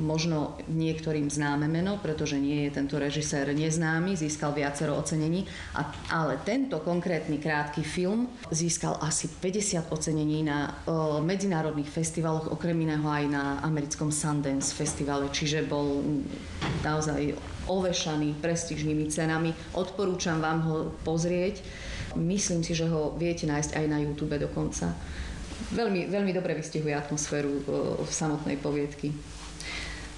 [0.02, 5.46] možno niektorým známe meno, pretože nie je tento režisér neznámy, získal viacero ocenení,
[6.10, 10.72] ale tento konkrétny krátky film získal asi 50 ocenení na e,
[11.22, 16.02] medzinárodných festivaloch, okrem iného aj na americkom Sundance festivale, čiže bol
[16.82, 17.38] naozaj
[17.70, 19.54] ovešaný prestížnymi cenami.
[19.78, 21.62] Odporúčam vám ho pozrieť
[22.18, 24.98] Myslím si, že ho viete nájsť aj na YouTube dokonca.
[25.70, 27.64] Veľmi, veľmi dobre vystihuje atmosféru e,
[28.02, 29.14] v samotnej poviedky.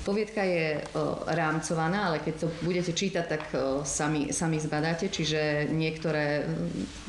[0.02, 0.82] Poviedka je e,
[1.28, 6.48] rámcovaná, ale keď to budete čítať, tak e, sami, sami zbadáte, čiže niektoré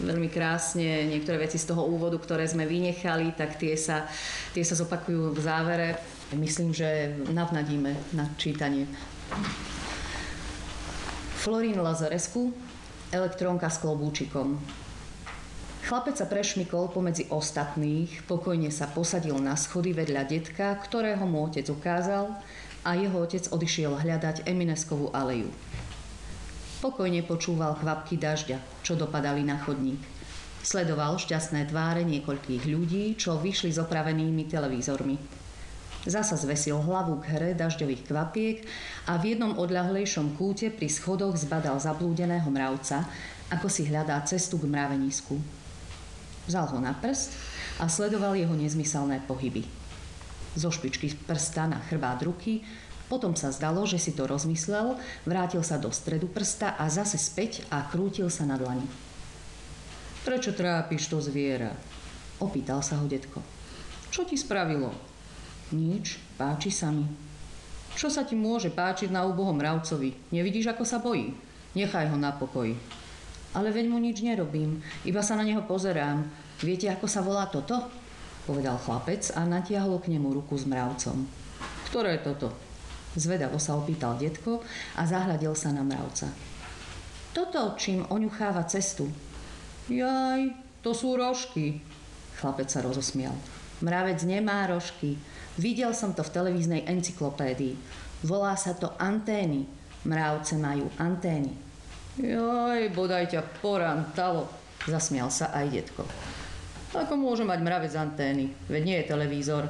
[0.02, 4.10] veľmi krásne, niektoré veci z toho úvodu, ktoré sme vynechali, tak tie sa,
[4.50, 5.88] tie sa zopakujú v závere.
[6.34, 8.88] Myslím, že navnadíme na čítanie.
[11.42, 12.71] Florín Lazarescu
[13.12, 14.56] elektrónka s klobúčikom.
[15.84, 21.68] Chlapec sa prešmykol pomedzi ostatných, pokojne sa posadil na schody vedľa detka, ktorého mu otec
[21.68, 22.32] ukázal
[22.82, 25.52] a jeho otec odišiel hľadať Emineskovú aleju.
[26.80, 30.00] Pokojne počúval kvapky dažďa, čo dopadali na chodník.
[30.62, 35.41] Sledoval šťastné tváre niekoľkých ľudí, čo vyšli s opravenými televízormi.
[36.02, 38.56] Zasa zvesil hlavu k hre dažďových kvapiek
[39.06, 43.06] a v jednom odľahlejšom kúte pri schodoch zbadal zablúdeného mravca,
[43.54, 45.38] ako si hľadá cestu k mravenisku.
[46.50, 47.30] Vzal ho na prst
[47.78, 49.62] a sledoval jeho nezmyselné pohyby.
[50.58, 52.66] Zo špičky prsta na chrbát ruky
[53.06, 57.62] potom sa zdalo, že si to rozmyslel, vrátil sa do stredu prsta a zase späť
[57.70, 58.88] a krútil sa na dlani.
[60.26, 61.70] Prečo trápiš to zviera?
[62.42, 63.38] Opýtal sa ho detko.
[64.10, 65.11] Čo ti spravilo?
[65.72, 67.08] Nič, páči sa mi.
[67.96, 70.32] Čo sa ti môže páčiť na úbohom mravcovi?
[70.32, 71.32] Nevidíš, ako sa bojí?
[71.72, 72.76] Nechaj ho na pokoji.
[73.56, 76.24] Ale veď mu nič nerobím, iba sa na neho pozerám.
[76.60, 77.88] Viete, ako sa volá toto?
[78.44, 81.24] Povedal chlapec a natiahol k nemu ruku s mravcom.
[81.88, 82.48] Ktoré je toto?
[83.12, 84.64] Zvedavo sa opýtal detko
[84.96, 86.32] a zahľadil sa na mravca.
[87.32, 89.08] Toto, čím oňucháva cestu.
[89.88, 90.52] Jaj,
[90.84, 91.80] to sú rožky.
[92.40, 93.36] Chlapec sa rozosmial.
[93.82, 95.18] Mravec nemá rožky,
[95.60, 97.76] Videl som to v televíznej encyklopédii.
[98.24, 99.68] Volá sa to antény.
[100.08, 101.52] Mravce majú antény.
[102.16, 104.48] Joj, bodaj ťa porantalo,
[104.88, 106.02] zasmial sa aj detko.
[106.92, 108.52] Ako môže mať mravec antény?
[108.68, 109.64] Veď nie je televízor.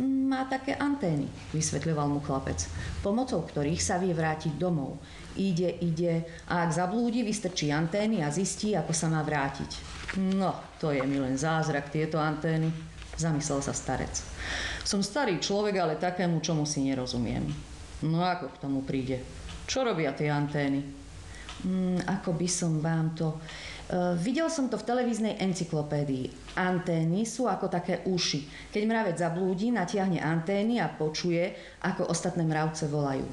[0.00, 2.62] Má také antény, vysvetľoval mu chlapec,
[3.02, 4.98] pomocou ktorých sa vie vrátiť domov.
[5.36, 9.70] Ide, ide a ak zablúdi, vystrčí antény a zistí, ako sa má vrátiť.
[10.38, 12.70] No, to je mi len zázrak, tieto antény,
[13.20, 14.12] zamyslel sa starec.
[14.82, 17.44] Som starý človek, ale takému, čomu si nerozumiem.
[18.00, 19.20] No ako k tomu príde?
[19.68, 20.80] Čo robia tie antény?
[21.60, 23.36] Mm, ako by som vám to...
[23.90, 26.56] Uh, videl som to v televíznej encyklopédii.
[26.56, 28.70] Antény sú ako také uši.
[28.70, 31.52] Keď mravec zablúdi, natiahne antény a počuje,
[31.84, 33.26] ako ostatné mravce volajú.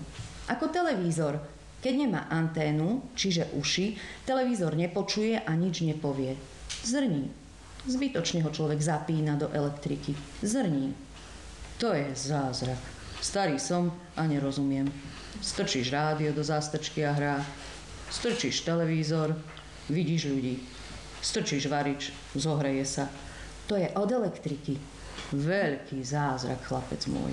[0.52, 1.40] Ako televízor.
[1.78, 3.96] Keď nemá anténu, čiže uši,
[4.26, 6.34] televízor nepočuje a nič nepovie.
[6.84, 7.47] Zrní.
[7.88, 10.12] Zbytočne ho človek zapína do elektriky.
[10.44, 10.92] Zrní.
[11.80, 12.80] To je zázrak.
[13.24, 14.92] Starý som a nerozumiem.
[15.40, 17.40] Strčíš rádio do zástrčky a hrá.
[18.12, 19.40] Strčíš televízor,
[19.88, 20.60] vidíš ľudí.
[21.24, 23.08] Strčíš varič, zohreje sa.
[23.72, 24.76] To je od elektriky.
[25.32, 27.32] Veľký zázrak, chlapec môj.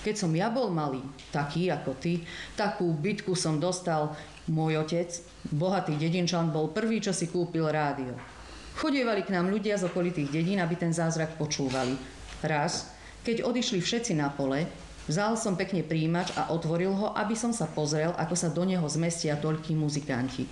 [0.00, 2.24] Keď som ja bol malý, taký ako ty,
[2.56, 4.16] takú bitku som dostal.
[4.48, 5.12] Môj otec,
[5.52, 8.39] bohatý dedinčan, bol prvý, čo si kúpil rádio.
[8.78, 11.98] Chodievali k nám ľudia z okolitých dedín, aby ten zázrak počúvali.
[12.44, 14.64] Raz Keď odišli všetci na pole,
[15.10, 18.86] vzal som pekne príjimač a otvoril ho, aby som sa pozrel, ako sa do neho
[18.88, 20.48] zmestia toľkí muzikanti.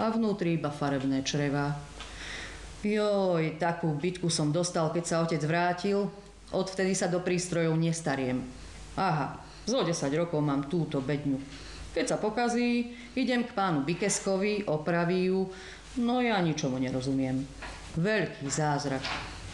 [0.00, 1.76] A vnútri iba farebné čreva.
[2.82, 6.08] Joj, takú bitku som dostal, keď sa otec vrátil.
[6.50, 8.40] Odvtedy sa do prístrojov nestariem.
[8.96, 11.38] Aha, zo 10 rokov mám túto bedňu.
[11.92, 15.52] Keď sa pokazí, idem k pánu Bikeskovi, opraví ju,
[15.96, 17.44] no ja ničomu nerozumiem.
[17.98, 19.04] Veľký zázrak.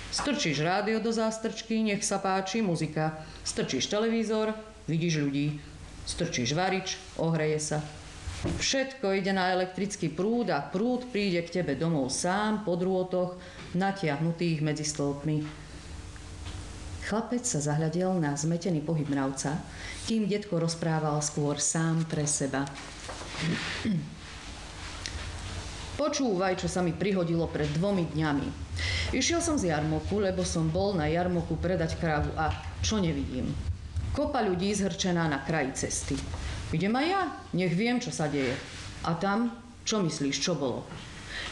[0.09, 3.19] Strčíš rádio do zástrčky, nech sa páči, muzika.
[3.45, 4.55] Strčíš televízor,
[4.89, 5.61] vidíš ľudí.
[6.09, 7.79] Strčíš varič, ohreje sa.
[8.39, 13.35] Všetko ide na elektrický prúd a prúd príde k tebe domov sám po drôtoch,
[13.75, 15.67] natiahnutých medzi stĺpmi.
[17.09, 19.59] Chlapec sa zahľadel na zmetený pohyb mravca,
[20.07, 22.63] kým detko rozprával skôr sám pre seba.
[25.99, 28.47] Počúvaj, čo sa mi prihodilo pred dvomi dňami.
[29.19, 32.55] Išiel som z jarmoku, lebo som bol na jarmoku predať krávu a
[32.87, 33.51] čo nevidím?
[34.15, 36.15] Kopa ľudí zhrčená na kraji cesty.
[36.71, 38.55] Idem aj ja, nech viem, čo sa deje.
[39.03, 39.51] A tam,
[39.83, 40.87] čo myslíš, čo bolo?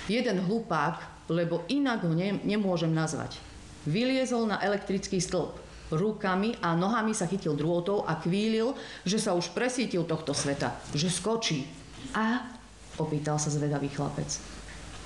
[0.07, 3.43] Jeden hlupák, lebo inak ho ne, nemôžem nazvať.
[3.83, 5.59] Vyliezol na elektrický stĺp.
[5.91, 11.11] Rukami a nohami sa chytil drôtov a kvílil, že sa už presítil tohto sveta, že
[11.11, 11.67] skočí.
[12.15, 12.47] A
[12.97, 14.29] Opýtal sa zvedavý chlapec.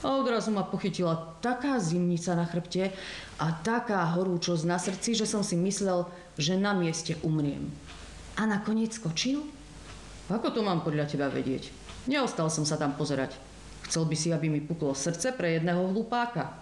[0.00, 2.88] Odrazu ma pochytila taká zimnica na chrbte
[3.37, 6.09] a taká horúčosť na srdci, že som si myslel,
[6.40, 7.68] že na mieste umriem.
[8.40, 9.44] A nakoniec skočil?
[10.33, 11.68] Ako to mám podľa teba vedieť?
[12.09, 13.37] Neostal som sa tam pozerať.
[13.85, 16.55] Chcel by si, aby mi puklo srdce pre jedného hlupáka.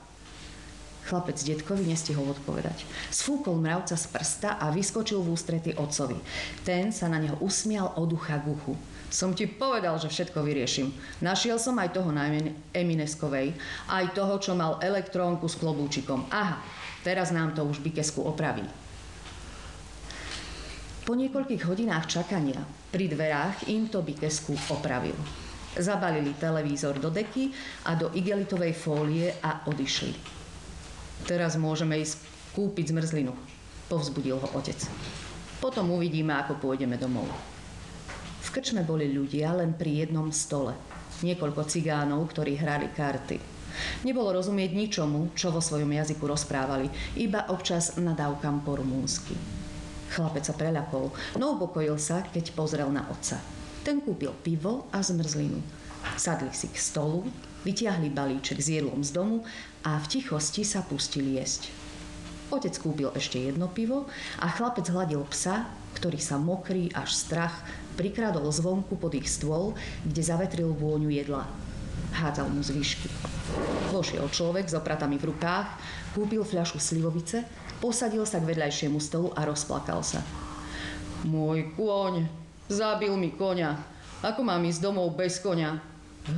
[1.06, 2.82] Chlapec detkovi nestihol odpovedať.
[3.12, 6.18] Sfúkol mravca z prsta a vyskočil v ústrety otcovi.
[6.66, 8.74] Ten sa na neho usmial od ucha k uchu.
[9.08, 10.92] Som ti povedal, že všetko vyriešim.
[11.24, 12.28] Našiel som aj toho na
[12.76, 13.56] Emineskovej,
[13.88, 16.28] aj toho, čo mal elektrónku s klobúčikom.
[16.28, 16.60] Aha,
[17.00, 18.68] teraz nám to už Bikesku opraví.
[21.08, 22.60] Po niekoľkých hodinách čakania
[22.92, 25.16] pri dverách im to Bikesku opravil.
[25.72, 27.48] Zabalili televízor do deky
[27.88, 30.12] a do igelitovej fólie a odišli.
[31.24, 32.20] Teraz môžeme ísť
[32.52, 33.32] kúpiť zmrzlinu,
[33.88, 34.76] povzbudil ho otec.
[35.64, 37.24] Potom uvidíme, ako pôjdeme domov.
[38.48, 40.72] V krčme boli ľudia len pri jednom stole.
[41.20, 43.36] Niekoľko cigánov, ktorí hrali karty.
[44.08, 46.88] Nebolo rozumieť ničomu, čo vo svojom jazyku rozprávali,
[47.20, 49.36] iba občas nadávkam po rumúnsky.
[50.16, 53.36] Chlapec sa preľakol, no upokojil sa, keď pozrel na otca.
[53.84, 55.60] Ten kúpil pivo a zmrzlinu.
[56.16, 57.28] Sadli si k stolu,
[57.68, 59.44] vytiahli balíček s jedlom z domu
[59.84, 61.68] a v tichosti sa pustili jesť.
[62.48, 64.08] Otec kúpil ešte jedno pivo
[64.40, 65.68] a chlapec hladil psa,
[66.00, 67.60] ktorý sa mokrý až strach
[67.98, 69.74] prikradol zvonku pod ich stôl,
[70.06, 71.50] kde zavetril vôňu jedla.
[72.14, 73.10] Hádzal mu zvyšky.
[73.90, 75.66] Vošiel človek s opratami v rukách,
[76.14, 77.42] kúpil fľašu slivovice,
[77.82, 80.22] posadil sa k vedľajšiemu stolu a rozplakal sa.
[81.26, 82.30] Môj kôň,
[82.70, 83.74] zabil mi koňa.
[84.22, 85.78] Ako mám ísť domov bez koňa?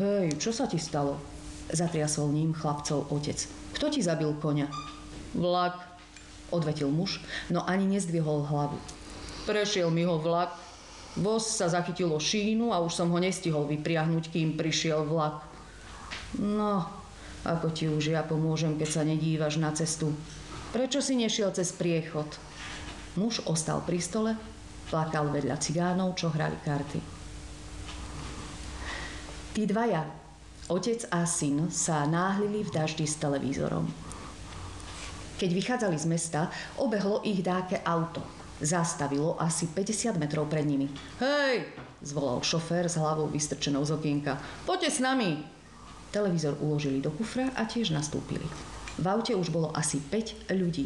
[0.01, 1.21] Hej, čo sa ti stalo?
[1.71, 3.37] Zatriasol ním chlapcov otec.
[3.77, 4.67] Kto ti zabil koňa?
[5.37, 5.77] Vlak,
[6.51, 8.79] odvetil muž, no ani nezdvihol hlavu.
[9.49, 10.53] Prešiel mi ho vlak,
[11.19, 15.43] Voz sa zachytilo šínu a už som ho nestihol vypriahnuť, kým prišiel vlak.
[16.39, 16.87] No,
[17.43, 20.15] ako ti už ja pomôžem, keď sa nedívaš na cestu.
[20.71, 22.31] Prečo si nešiel cez priechod?
[23.19, 24.39] Muž ostal pri stole,
[24.87, 27.03] plakal vedľa cigánov, čo hrali karty.
[29.51, 30.07] Tí dvaja,
[30.71, 33.91] otec a syn, sa náhlili v daždi s televízorom.
[35.43, 38.23] Keď vychádzali z mesta, obehlo ich dáke auto–
[38.61, 40.93] Zastavilo asi 50 metrov pred nimi.
[41.17, 41.65] Hej,
[42.05, 44.37] zvolal šofér s hlavou vystrčenou z okienka.
[44.69, 45.41] Poďte s nami.
[46.13, 48.45] Televízor uložili do kufra a tiež nastúpili.
[49.01, 50.85] V aute už bolo asi 5 ľudí.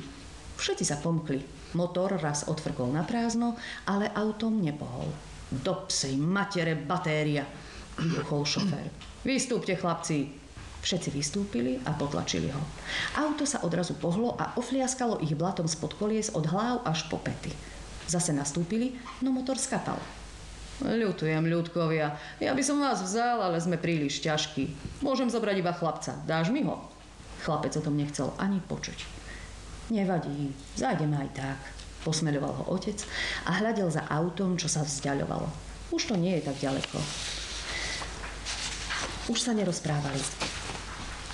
[0.55, 1.43] Všetci sa pomkli.
[1.75, 3.59] Motor raz odfrkol na prázdno,
[3.91, 5.11] ale autom nepohol.
[5.51, 7.43] Do psej matere batéria,
[7.99, 8.87] vybuchol šofér.
[9.27, 10.44] Vystúpte, chlapci,
[10.85, 12.61] Všetci vystúpili a potlačili ho.
[13.17, 17.49] Auto sa odrazu pohlo a ofliaskalo ich blatom spod kolies od hlav až po pety.
[18.05, 18.93] Zase nastúpili,
[19.25, 19.97] no motor skapal.
[20.85, 22.13] Ľutujem, ľudkovia.
[22.37, 25.01] Ja by som vás vzal, ale sme príliš ťažkí.
[25.01, 26.21] Môžem zobrať iba chlapca.
[26.29, 26.85] Dáš mi ho?
[27.41, 29.09] Chlapec o tom nechcel ani počuť.
[29.89, 31.61] Nevadí, zájdeme aj tak.
[32.05, 33.01] Posmeľoval ho otec
[33.49, 35.49] a hľadel za autom, čo sa vzdialovalo.
[35.97, 37.01] Už to nie je tak ďaleko.
[39.33, 40.21] Už sa nerozprávali.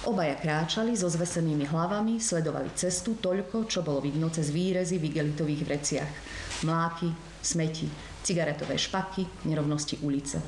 [0.00, 5.62] Obaja kráčali so zvesenými hlavami, sledovali cestu toľko, čo bolo vidno cez výrezy v igelitových
[5.68, 6.12] vreciach.
[6.64, 7.12] Mláky,
[7.44, 7.84] smeti,
[8.24, 10.40] cigaretové špaky, nerovnosti ulice.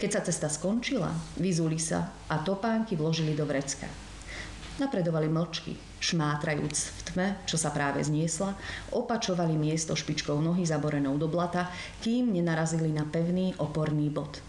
[0.00, 3.84] Keď sa cesta skončila, vyzuli sa a topánky vložili do vrecka.
[4.80, 8.56] Napredovali mlčky, šmátrajúc v tme, čo sa práve zniesla,
[8.96, 11.68] opačovali miesto špičkou nohy zaborenou do blata,
[12.00, 14.40] kým nenarazili na pevný oporný bod.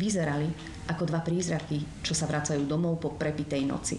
[0.00, 0.48] Vyzerali
[0.90, 3.96] ako dva prízraky, čo sa vracajú domov po prepitej noci.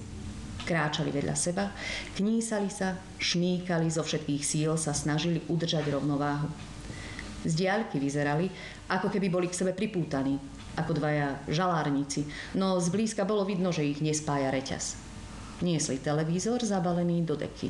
[0.64, 1.72] Kráčali vedľa seba,
[2.16, 6.48] knísali sa, šmíkali, zo všetkých síl sa snažili udržať rovnováhu.
[7.44, 8.48] Z diaľky vyzerali,
[8.88, 10.40] ako keby boli k sebe pripútaní,
[10.80, 12.24] ako dvaja žalárnici,
[12.56, 14.96] no zblízka bolo vidno, že ich nespája reťaz.
[15.60, 17.68] Niesli televízor zabalený do deky.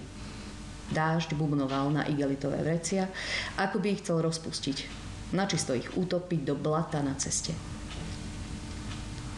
[0.94, 3.10] Dážď bubnoval na igelitové vrecia,
[3.58, 4.78] ako by ich chcel rozpustiť.
[5.34, 7.58] Načisto ich utopiť do blata na ceste.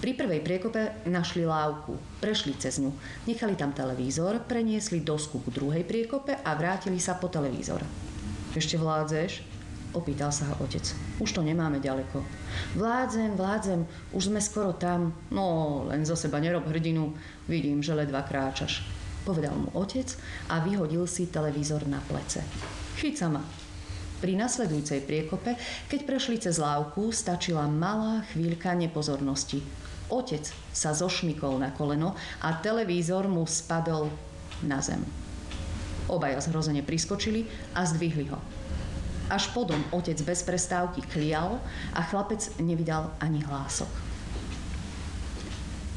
[0.06, 2.94] Pri prvej priekope našli lávku, prešli cez ňu,
[3.26, 7.82] nechali tam televízor, preniesli dosku k druhej priekope a vrátili sa po televízor.
[8.54, 9.42] Ešte vládzeš?
[9.98, 10.86] Opýtal sa ho otec.
[11.18, 12.22] Už to nemáme ďaleko.
[12.78, 13.82] Vládzem, vládzem,
[14.14, 15.10] už sme skoro tam.
[15.34, 17.10] No, len zo seba nerob hrdinu,
[17.50, 18.86] vidím, že ledva kráčaš.
[19.26, 20.06] Povedal mu otec
[20.54, 22.46] a vyhodil si televízor na plece.
[23.02, 23.42] Chyť ma.
[24.22, 25.58] Pri nasledujúcej priekope,
[25.90, 29.85] keď prešli cez lávku, stačila malá chvíľka nepozornosti.
[30.10, 32.14] Otec sa zošmykol na koleno
[32.46, 34.14] a televízor mu spadol
[34.62, 35.02] na zem.
[36.06, 38.38] Obaja zhrozene priskočili a zdvihli ho.
[39.26, 41.58] Až potom otec bez prestávky klial
[41.98, 43.90] a chlapec nevydal ani hlások.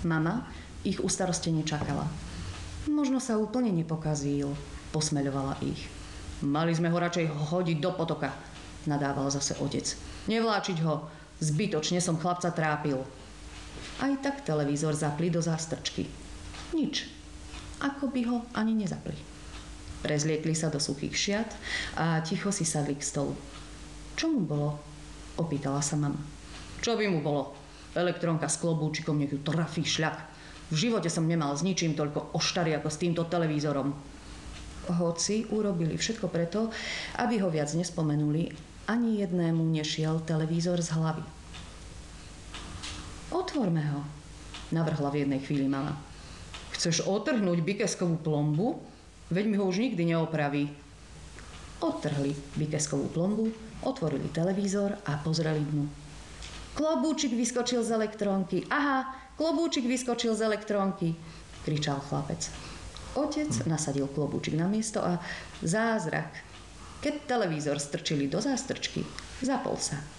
[0.08, 0.48] Mama
[0.80, 2.08] ich ustarostene čakala.
[2.88, 4.48] Možno sa úplne nepokazil,
[4.96, 5.84] posmeľovala ich.
[6.40, 8.32] Mali sme ho radšej hodiť do potoka,
[8.88, 9.84] nadával zase otec.
[10.30, 11.04] Nevláčiť ho,
[11.44, 12.96] zbytočne som chlapca trápil.
[13.98, 16.06] Aj tak televízor zapli do zástrčky.
[16.70, 17.10] Nič.
[17.82, 19.18] Ako by ho ani nezapli.
[19.98, 21.50] Prezliekli sa do suchých šiat
[21.98, 23.34] a ticho si sadli k stolu.
[24.14, 24.78] Čo mu bolo?
[25.34, 26.18] Opýtala sa mama.
[26.78, 27.54] Čo by mu bolo?
[27.98, 30.18] Elektronka s klobúčikom, nech ju trafí šľak.
[30.70, 33.90] V živote som nemal s ničím toľko oštary ako s týmto televízorom.
[34.88, 36.70] Hoci urobili všetko preto,
[37.18, 38.54] aby ho viac nespomenuli,
[38.86, 41.37] ani jednému nešiel televízor z hlavy.
[43.48, 44.04] Otvorme ho,
[44.76, 45.96] navrhla v jednej chvíli mama.
[46.76, 48.76] Chceš otrhnúť bikeskovú plombu?
[49.32, 50.68] Veď mi ho už nikdy neopraví.
[51.80, 53.48] Odtrhli bikeskovú plombu,
[53.88, 55.88] otvorili televízor a pozreli dnu.
[56.76, 58.68] Klobúčik vyskočil z elektrónky.
[58.68, 61.16] Aha, klobúčik vyskočil z elektrónky,
[61.64, 62.52] kričal chlapec.
[63.16, 65.24] Otec nasadil klobúčik na miesto a
[65.64, 66.36] zázrak.
[67.00, 69.08] Keď televízor strčili do zástrčky,
[69.40, 70.17] zapol sa.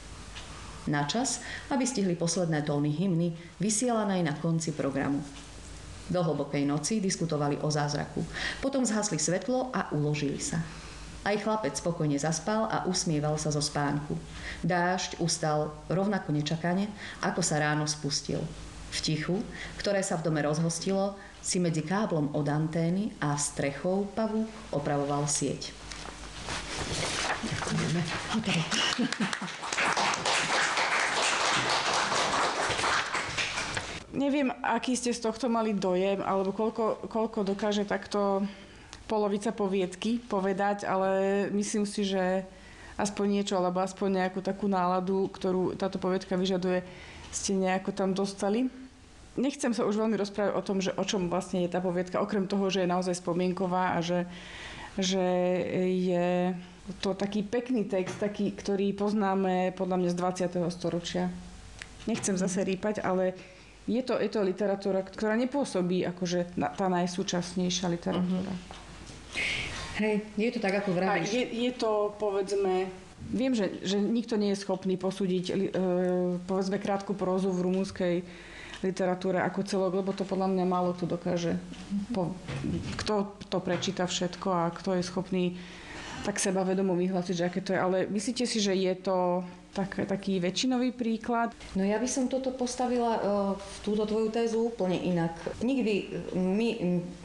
[0.89, 5.21] Na čas, aby stihli posledné tóny hymny, vysielanej na konci programu.
[6.09, 8.25] Do hlbokej noci diskutovali o zázraku.
[8.65, 10.57] Potom zhasli svetlo a uložili sa.
[11.21, 14.17] Aj chlapec spokojne zaspal a usmieval sa zo spánku.
[14.65, 16.89] Dážď ustal rovnako nečakane,
[17.21, 18.41] ako sa ráno spustil.
[18.89, 19.37] V tichu,
[19.77, 21.13] ktoré sa v dome rozhostilo,
[21.45, 25.69] si medzi káblom od antény a strechou pavu opravoval sieť.
[27.45, 28.01] Ďakujeme.
[34.09, 38.41] Neviem, aký ste z tohto mali dojem, alebo koľko, koľko dokáže takto
[39.05, 42.41] polovica poviedky povedať, ale myslím si, že
[42.97, 46.81] aspoň niečo, alebo aspoň nejakú takú náladu, ktorú táto poviedka vyžaduje,
[47.29, 48.69] ste nejako tam dostali.
[49.37, 52.49] Nechcem sa už veľmi rozprávať o tom, že o čom vlastne je tá poviedka, okrem
[52.49, 54.25] toho, že je naozaj spomienková a že,
[54.97, 55.25] že
[55.85, 56.57] je
[56.99, 60.17] to taký pekný text, taký, ktorý poznáme podľa mňa z
[60.49, 60.73] 20.
[60.73, 61.29] storočia.
[62.09, 63.37] Nechcem zase rýpať, ale
[63.89, 68.53] je to, je to literatúra, ktorá nepôsobí akože tá najsúčasnejšia literatúra.
[68.53, 68.77] Uh-huh.
[69.99, 71.33] Hej, je to tak, ako vravíš.
[71.33, 72.87] Je, je to, povedzme,
[73.33, 75.53] viem, že, že nikto nie je schopný posúdiť, e,
[76.47, 78.15] povedzme, krátku prózu v rumúnskej
[78.79, 81.59] literatúre ako celok, lebo to podľa mňa málo tu dokáže.
[82.15, 82.31] Po,
[83.03, 85.45] kto to prečíta všetko a kto je schopný
[86.23, 87.79] tak sebavedomo vyhlásiť, že aké to je.
[87.79, 89.43] Ale myslíte si, že je to
[89.73, 91.53] tak, taký väčšinový príklad.
[91.77, 93.21] No ja by som toto postavila uh,
[93.55, 95.37] v túto tvoju tézu úplne inak.
[95.61, 95.93] Nikdy
[96.33, 96.67] my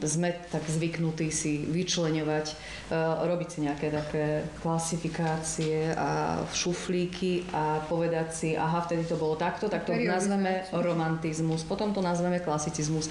[0.05, 2.47] sme tak zvyknutí si vyčleňovať,
[2.93, 9.41] uh, robiť si nejaké také klasifikácie a šuflíky a povedať si, aha, vtedy to bolo
[9.41, 13.09] takto, tak to nazveme romantizmus, potom to nazveme klasicizmus.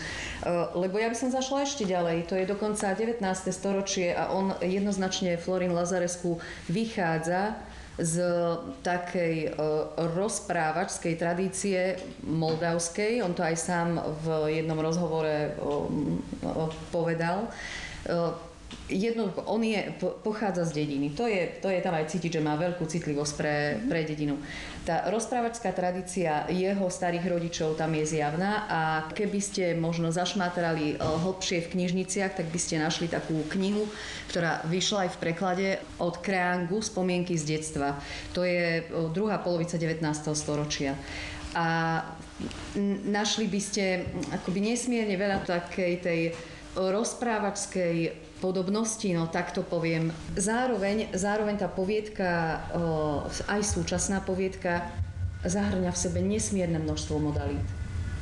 [0.77, 3.21] Lebo ja by som zašla ešte ďalej, to je dokonca 19.
[3.49, 6.37] storočie a on jednoznačne Florin Lazaresku
[6.69, 7.57] vychádza
[7.97, 8.15] z
[8.81, 9.49] takej e,
[9.97, 13.21] rozprávačskej tradície moldavskej.
[13.21, 15.53] On to aj sám v jednom rozhovore
[16.89, 17.53] povedal.
[18.89, 19.79] Jednoducho, on je,
[20.23, 21.15] pochádza z dediny.
[21.15, 23.55] To je, to je tam aj cítiť, že má veľkú citlivosť pre,
[23.87, 24.35] pre dedinu.
[24.83, 28.79] Tá rozprávačská tradícia jeho starých rodičov tam je zjavná a
[29.15, 33.87] keby ste možno zašmátrali e, hlbšie v knižniciach, tak by ste našli takú knihu,
[34.27, 35.67] ktorá vyšla aj v preklade
[36.03, 37.95] od Kreangu Spomienky z detstva.
[38.35, 40.03] To je e, druhá polovica 19.
[40.35, 40.99] storočia.
[41.55, 42.01] A
[43.07, 44.03] našli by ste
[44.33, 46.19] akoby nesmierne veľa takej tej
[46.75, 47.95] rozprávačskej
[48.43, 50.11] podobnosti, no tak to poviem.
[50.35, 52.59] Zároveň, zároveň tá poviedka,
[53.47, 54.83] aj súčasná poviedka,
[55.47, 57.63] zahrňa v sebe nesmierne množstvo modalít.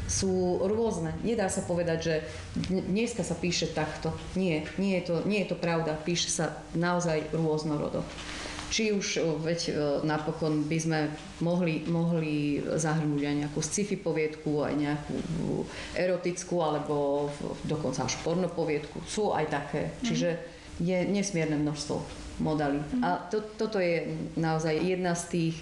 [0.05, 1.17] Sú rôzne.
[1.25, 2.15] Nedá sa povedať, že
[2.69, 4.13] dneska sa píše takto.
[4.37, 5.97] Nie, nie je to, nie je to pravda.
[5.97, 8.05] Píše sa naozaj rôznorodo.
[8.71, 9.75] Či už, veď
[10.07, 10.99] napokon by sme
[11.43, 17.27] mohli, mohli zahrnúť aj nejakú sci-fi poviedku, aj nejakú erotickú, alebo
[17.67, 19.03] dokonca až pornopoviedku.
[19.03, 19.91] Sú aj také.
[19.91, 20.05] Mm-hmm.
[20.07, 20.29] Čiže
[20.79, 21.99] je nesmierne množstvo
[22.39, 22.87] modalít.
[22.95, 23.03] Mm-hmm.
[23.03, 24.07] A to, toto je
[24.39, 25.55] naozaj jedna z tých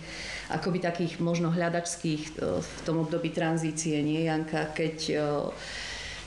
[0.53, 4.97] akoby takých možno hľadačských v tom období tranzície, nie Janka, keď,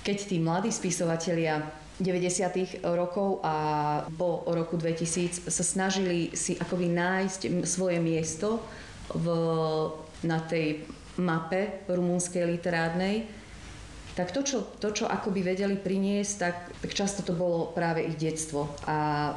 [0.03, 1.63] keď tí mladí spisovatelia
[2.03, 2.83] 90.
[2.83, 3.55] rokov a
[4.19, 8.61] po roku 2000 sa snažili si akoby nájsť svoje miesto
[9.15, 9.27] v,
[10.27, 10.87] na tej
[11.17, 13.29] mape rumúnskej literárnej,
[14.13, 18.21] tak to čo, to, čo akoby vedeli priniesť, tak, tak často to bolo práve ich
[18.21, 18.69] detstvo.
[18.85, 19.33] A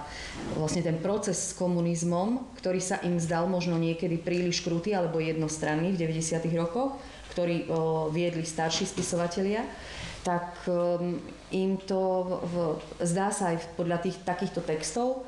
[0.59, 5.95] vlastne ten proces s komunizmom, ktorý sa im zdal možno niekedy príliš krutý alebo jednostranný
[5.95, 6.43] v 90.
[6.59, 6.99] rokoch,
[7.31, 9.63] ktorý o, viedli starší spisovatelia,
[10.25, 11.21] tak um,
[11.53, 12.53] im to v,
[13.05, 15.21] zdá sa aj podľa tých takýchto textov,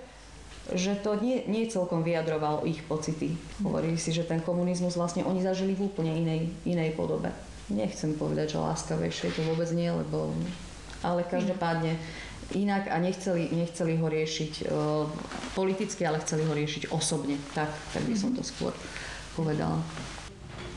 [0.73, 3.37] že to nie, nie celkom vyjadrovalo ich pocity.
[3.61, 7.29] Hovorili si, že ten komunizmus vlastne oni zažili v úplne inej, inej podobe.
[7.69, 10.33] Nechcem povedať, že láskavejšie to vôbec nie, lebo...
[11.05, 11.93] Ale každopádne
[12.57, 15.05] inak a nechceli, nechceli ho riešiť uh,
[15.53, 17.37] politicky, ale chceli ho riešiť osobne.
[17.53, 18.73] Tak, tak by som to skôr
[19.37, 19.77] povedala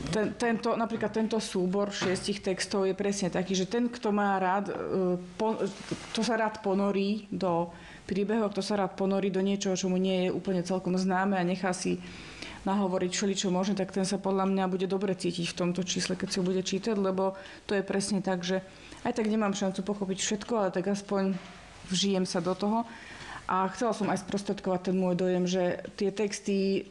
[0.09, 4.71] ten, tento, napríklad tento súbor šiestich textov je presne taký, že ten, kto má rád,
[4.71, 4.73] e,
[5.37, 5.61] po,
[6.15, 7.69] to sa rád ponorí do
[8.09, 11.45] príbehov, kto sa rád ponorí do niečoho, čo mu nie je úplne celkom známe a
[11.45, 12.01] nechá si
[12.61, 16.13] nahovoriť všeli, čo môže, tak ten sa podľa mňa bude dobre cítiť v tomto čísle,
[16.13, 17.33] keď si ho bude čítať, lebo
[17.65, 18.61] to je presne tak, že
[19.01, 21.33] aj tak nemám šancu pochopiť všetko, ale tak aspoň
[21.89, 22.85] vžijem sa do toho.
[23.49, 26.85] A chcela som aj sprostredkovať ten môj dojem, že tie texty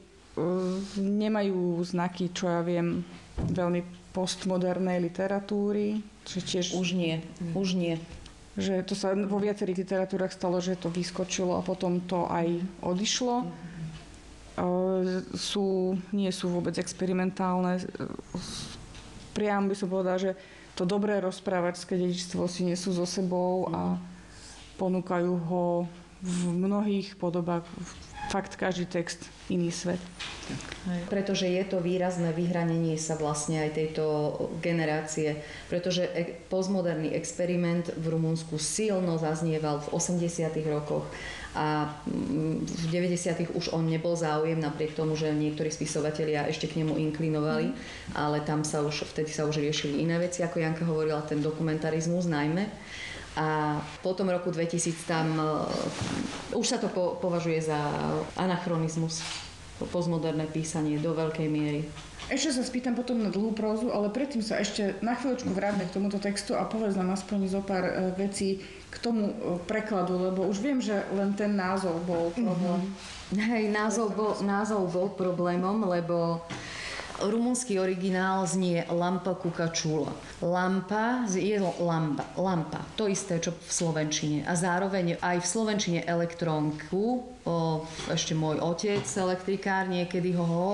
[0.97, 3.03] nemajú znaky, čo ja viem,
[3.37, 3.83] veľmi
[4.15, 6.03] postmodernej literatúry.
[6.27, 6.67] Že tiež...
[6.77, 7.23] Už nie,
[7.57, 7.99] už nie.
[8.59, 12.47] Že to sa vo viacerých literatúrach stalo, že to vyskočilo a potom to aj
[12.83, 13.47] odišlo.
[15.33, 17.81] Sú, nie sú vôbec experimentálne.
[19.33, 20.33] Priam by som povedala, že
[20.77, 23.97] to dobré rozprávačské dedičstvo si nesú so sebou a
[24.77, 25.85] ponúkajú ho
[26.21, 27.65] v mnohých podobách,
[28.31, 29.99] fakt každý text iný svet.
[31.11, 34.05] Pretože je to výrazné vyhranenie sa vlastne aj tejto
[34.63, 36.07] generácie, pretože
[36.47, 40.47] postmoderný experiment v Rumunsku silno zaznieval v 80.
[40.71, 41.11] rokoch
[41.51, 43.59] a mm, v 90.
[43.59, 48.15] už on nebol záujem, napriek tomu, že niektorí spisovatelia ešte k nemu inklinovali, mm.
[48.15, 52.31] ale tam sa už, vtedy sa už riešili iné veci, ako Janka hovorila, ten dokumentarizmus
[52.31, 52.71] najmä.
[53.41, 55.65] A po tom roku 2000 tam uh,
[56.53, 57.81] už sa to po, považuje za
[58.37, 59.25] anachronizmus,
[59.89, 61.89] postmoderné písanie do veľkej miery.
[62.29, 65.95] Ešte sa spýtam potom na dlhú prózu, ale predtým sa ešte na chvíľočku vráťme k
[65.97, 68.61] tomuto textu a povedz nám aspoň zo pár uh, vecí
[68.93, 72.85] k tomu uh, prekladu, lebo už viem, že len ten názov bol problém.
[72.85, 73.41] Mm-hmm.
[73.41, 76.45] Hej, názov bol, názov bol problémom, lebo
[77.21, 80.13] Rumunský originál znie Lampa Kukačula.
[80.41, 84.49] Lampa je lampa, lampa, to isté, čo v Slovenčine.
[84.49, 87.05] A zároveň aj v Slovenčine elektrónku,
[87.45, 90.69] o, ešte môj otec, elektrikár, niekedy ho, ho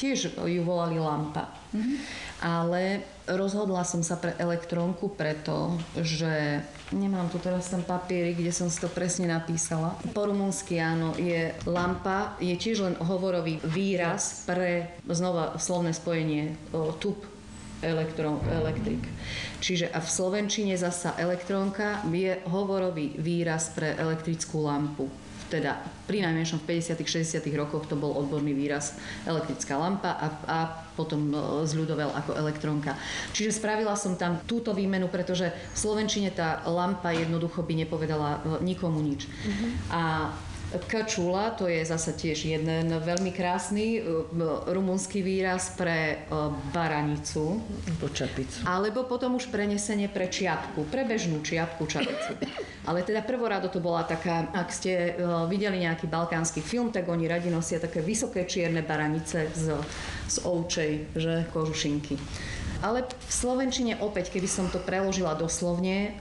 [0.00, 1.52] tiež ju volali lampa.
[1.74, 1.96] Mm-hmm.
[2.44, 6.60] Ale rozhodla som sa pre elektrónku preto, že
[6.94, 9.98] Nemám tu teraz ten papiery, kde som si to presne napísala.
[10.14, 16.94] Po rumunsky áno, je lampa, je tiež len hovorový výraz pre, znova slovné spojenie, o,
[16.94, 17.24] tup
[17.82, 19.02] elektron, elektrik.
[19.58, 25.10] Čiže a v slovenčine zasa elektrónka je hovorový výraz pre elektrickú lampu
[25.48, 30.58] teda pri najmenšom v 50 60 rokoch to bol odborný výraz elektrická lampa a, a
[30.94, 31.36] potom e,
[31.66, 32.96] zľudovel ako elektronka.
[33.34, 38.38] Čiže spravila som tam túto výmenu, pretože v Slovenčine tá lampa jednoducho by nepovedala e,
[38.64, 39.26] nikomu nič.
[39.26, 39.70] Mm-hmm.
[39.90, 40.02] A
[40.74, 44.02] Kačula, to je zase tiež jeden veľmi krásny
[44.66, 46.26] rumunský výraz pre
[46.74, 47.62] baranicu.
[48.02, 48.66] Po čapicu.
[48.66, 52.34] Alebo potom už prenesenie pre čiapku, pre bežnú čiapku, čapicu.
[52.88, 55.16] Ale teda prvorado to bola taká, ak ste
[55.48, 59.72] videli nejaký balkánsky film, tak oni radi nosia také vysoké čierne baranice z,
[60.28, 62.20] z ovčej, že, kožušinky.
[62.84, 66.12] Ale v Slovenčine opäť, keby som to preložila doslovne,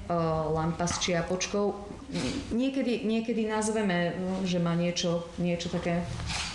[0.56, 1.76] lampa s čiapočkou,
[2.54, 6.06] niekedy, niekedy nazveme, no, že má niečo, niečo také,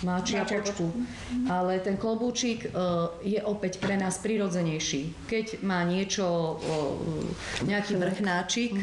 [0.07, 0.87] má čiapočku.
[1.51, 5.27] Ale ten klobúčik uh, je opäť pre nás prirodzenejší.
[5.27, 6.59] Keď má niečo,
[7.67, 8.73] nejaký vrchnáčik,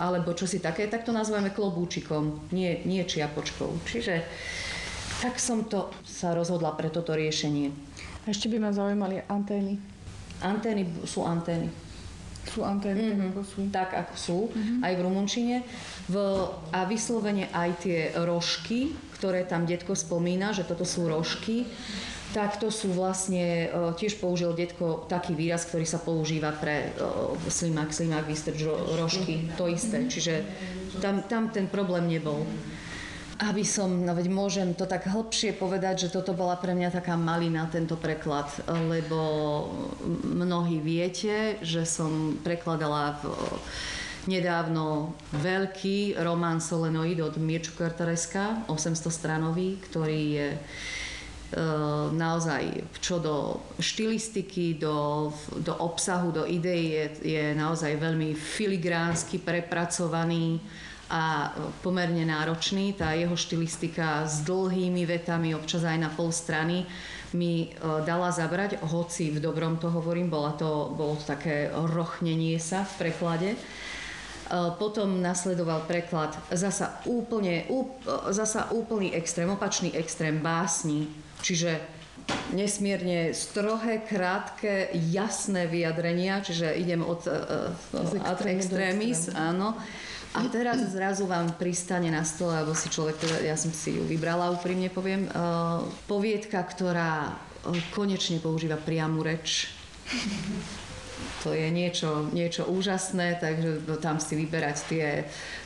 [0.00, 3.84] alebo čo si také, tak to nazveme klobúčikom, nie, nie čiapočkou.
[3.84, 4.24] Čiže
[5.20, 7.68] tak som to sa rozhodla pre toto riešenie.
[8.24, 9.76] Ešte by ma zaujímali antény.
[10.40, 11.89] Antény sú antény.
[12.48, 13.30] Sú antény, mm-hmm.
[13.36, 13.60] ako sú.
[13.68, 14.78] Tak, ako sú, mm-hmm.
[14.80, 15.56] aj v rumunčine.
[16.08, 16.16] V,
[16.72, 21.68] a vyslovene aj tie rožky, ktoré tam detko spomína, že toto sú rožky,
[22.30, 27.34] tak to sú vlastne, e, tiež použil detko taký výraz, ktorý sa používa pre uh,
[27.50, 28.62] slimák, slimák, výstrč,
[28.94, 30.06] rožky, to isté.
[30.06, 30.46] Čiže
[31.02, 32.46] tam, tam ten problém nebol
[33.40, 37.16] aby som, no veď môžem to tak hĺbšie povedať, že toto bola pre mňa taká
[37.16, 39.18] malina, tento preklad, lebo
[40.28, 43.32] mnohí viete, že som prekladala v,
[44.28, 50.58] nedávno veľký román Solenoid od Mirču Kartareska, 800 stranový, ktorý je e,
[52.12, 55.32] naozaj čo do štilistiky, do,
[55.64, 60.60] do obsahu, do ideí je, je naozaj veľmi filigránsky prepracovaný
[61.10, 61.50] a
[61.82, 62.94] pomerne náročný.
[62.94, 66.86] Tá jeho štilistika s dlhými vetami, občas aj na pol strany,
[67.34, 67.68] mi e,
[68.06, 72.92] dala zabrať, hoci v dobrom to hovorím, bola to, bolo to také rochnenie sa v
[73.06, 73.50] preklade.
[73.54, 73.58] E,
[74.78, 81.10] potom nasledoval preklad zasa, úplne, úp, e, zasa úplný extrém, opačný extrém básni,
[81.42, 81.78] čiže
[82.54, 87.26] nesmierne strohé, krátke, jasné vyjadrenia, čiže idem od,
[87.90, 89.74] od ad extrémis, áno
[90.30, 94.06] a teraz zrazu vám pristane na stole, alebo si človek, teda, ja som si ju
[94.06, 99.74] vybrala, úprimne poviem, uh, poviedka, ktorá uh, konečne používa priamu reč.
[101.44, 105.06] To je niečo, niečo úžasné, takže tam si vyberať tie,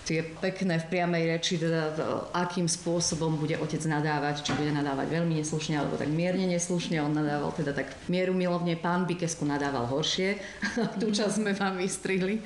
[0.07, 1.97] tie pekné v priamej reči, teda
[2.31, 7.03] akým spôsobom bude otec nadávať, či bude nadávať veľmi neslušne alebo tak mierne neslušne.
[7.03, 8.79] On nadával teda tak mieru milovne.
[8.79, 10.39] Pán Bikesku nadával horšie.
[11.03, 12.39] Tú časť sme vám vystrihli.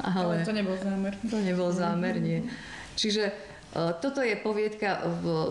[0.00, 1.12] Ale, ale to nebol zámer.
[1.28, 2.40] To nebol zámer, nie.
[2.96, 4.98] Čiže toto je poviedka,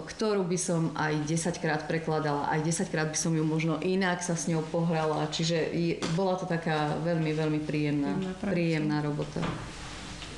[0.04, 4.20] ktorú by som aj 10 krát prekladala, aj 10 krát by som ju možno inak
[4.20, 5.72] sa s ňou pohrala, čiže
[6.20, 9.40] bola to taká veľmi, veľmi príjemná, príjemná robota.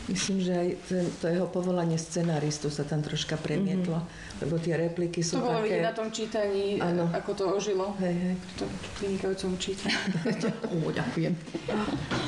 [0.09, 4.41] Myslím, že aj ten, to jeho povolanie scenáristu sa tam troška premietlo, mm-hmm.
[4.41, 5.45] lebo tie repliky sú to také...
[5.45, 7.05] To bolo vidieť na tom čítaní, ano.
[7.13, 7.93] ako to ožilo.
[8.01, 8.35] Hej, hej.
[8.35, 9.95] V tom vynikajúcom čítaní.
[10.73, 11.33] Ó, ďakujem.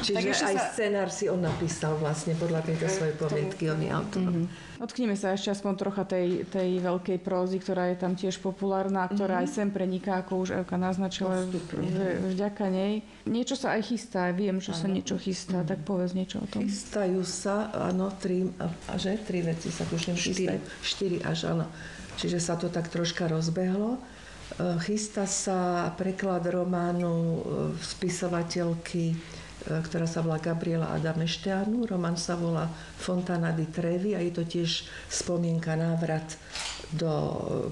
[0.06, 0.70] Čiže aj sa...
[0.70, 4.22] scenár si on napísal vlastne podľa tejto svojej poviedky, on je autor.
[4.22, 4.74] Mm-hmm.
[4.84, 9.40] Dotknime sa ešte aspoň trocha tej, tej veľkej prózy, ktorá je tam tiež populárna, ktorá
[9.40, 9.48] mm-hmm.
[9.48, 11.48] aj sem preniká, ako už Evka naznačila,
[12.36, 13.00] vďaka nej.
[13.24, 14.82] Niečo sa aj chystá, viem, že ano.
[14.84, 15.72] sa niečo chystá, mm-hmm.
[15.72, 16.68] tak povedz niečo o tom.
[16.68, 19.18] Chystajú sa, áno, tri, a, že?
[19.26, 20.62] Tri veci sa tuším chystajú.
[20.86, 21.66] Štyri až, áno.
[22.16, 23.98] Čiže sa to tak troška rozbehlo.
[23.98, 24.00] E,
[24.86, 27.40] chystá sa preklad románu e,
[27.82, 29.18] spisovateľky
[29.64, 31.88] E, ktorá sa volá Gabriela Adamešteanu.
[31.88, 32.68] Roman sa volá
[33.00, 36.36] Fontana di Trevi a je to tiež spomienka návrat
[36.94, 37.14] do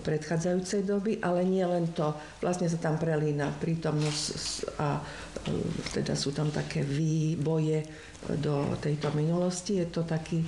[0.01, 2.13] predchádzajúcej doby, ale nie len to.
[2.41, 5.01] Vlastne sa tam prelína prítomnosť a e,
[5.93, 7.85] teda sú tam také výboje
[8.37, 9.81] do tejto minulosti.
[9.81, 10.45] Je to taký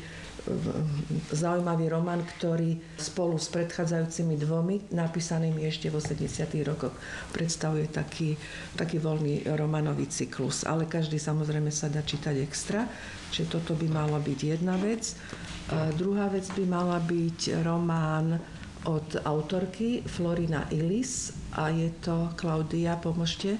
[1.32, 6.67] zaujímavý román, ktorý spolu s predchádzajúcimi dvomi, napísanými ešte v 80.
[6.67, 6.91] rokoch,
[7.32, 8.36] predstavuje taký,
[8.76, 10.67] taký voľný romanový cyklus.
[10.67, 12.84] Ale každý samozrejme sa dá čítať extra,
[13.32, 15.15] čiže toto by mala byť jedna vec.
[15.95, 18.36] Druhá vec by mala byť román
[18.86, 23.55] od autorky Florina Illis a je to Klaudia, pomožte.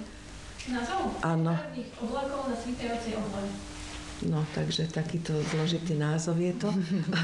[0.68, 1.12] Názov?
[1.24, 1.56] Áno.
[2.00, 3.20] Oblakov na svítajúcej.
[4.24, 6.70] No, takže takýto zložitý názov je to.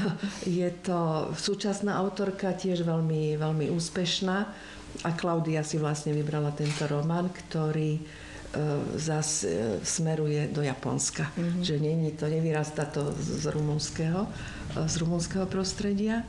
[0.60, 4.38] je to súčasná autorka, tiež veľmi, veľmi úspešná.
[5.06, 8.02] A Klaudia si vlastne vybrala tento román, ktorý e,
[9.00, 11.30] zas e, smeruje do Japonska.
[11.32, 11.62] Mm-hmm.
[11.62, 14.26] Že nie, to nevyrastá to z rumunského,
[14.76, 16.26] e, z rumunského prostredia.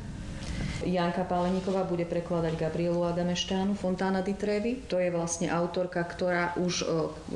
[0.86, 4.82] Janka Páleníková bude prekladať Gabrielu Adameštánu, Fontána di Trevi.
[4.89, 6.86] To je vlastne autorka, ktorá už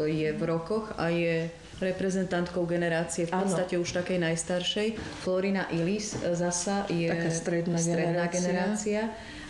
[0.05, 3.83] je v rokoch a je reprezentantkou generácie v podstate ano.
[3.83, 4.87] už takej najstaršej.
[5.27, 8.39] Florina Ilis zasa je Taká stredná, stredná generácia.
[8.39, 9.01] generácia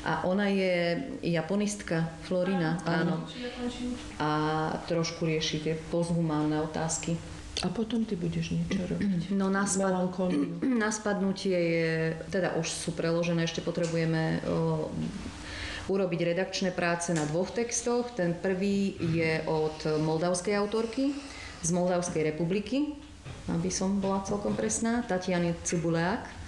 [0.05, 3.25] a ona je japonistka, Florina, áno.
[4.21, 4.29] A
[4.85, 7.17] trošku rieši tie posthumánne otázky.
[7.64, 9.32] A potom ty budeš niečo robiť?
[9.32, 10.12] No na, spad...
[10.84, 11.91] na spadnutie je,
[12.28, 14.91] teda už sú preložené, ešte potrebujeme o,
[15.88, 18.12] urobiť redakčné práce na dvoch textoch.
[18.12, 21.16] Ten prvý je od moldavskej autorky
[21.64, 22.93] z Moldavskej republiky,
[23.49, 26.45] aby som bola celkom presná, Tatiany Cibuleák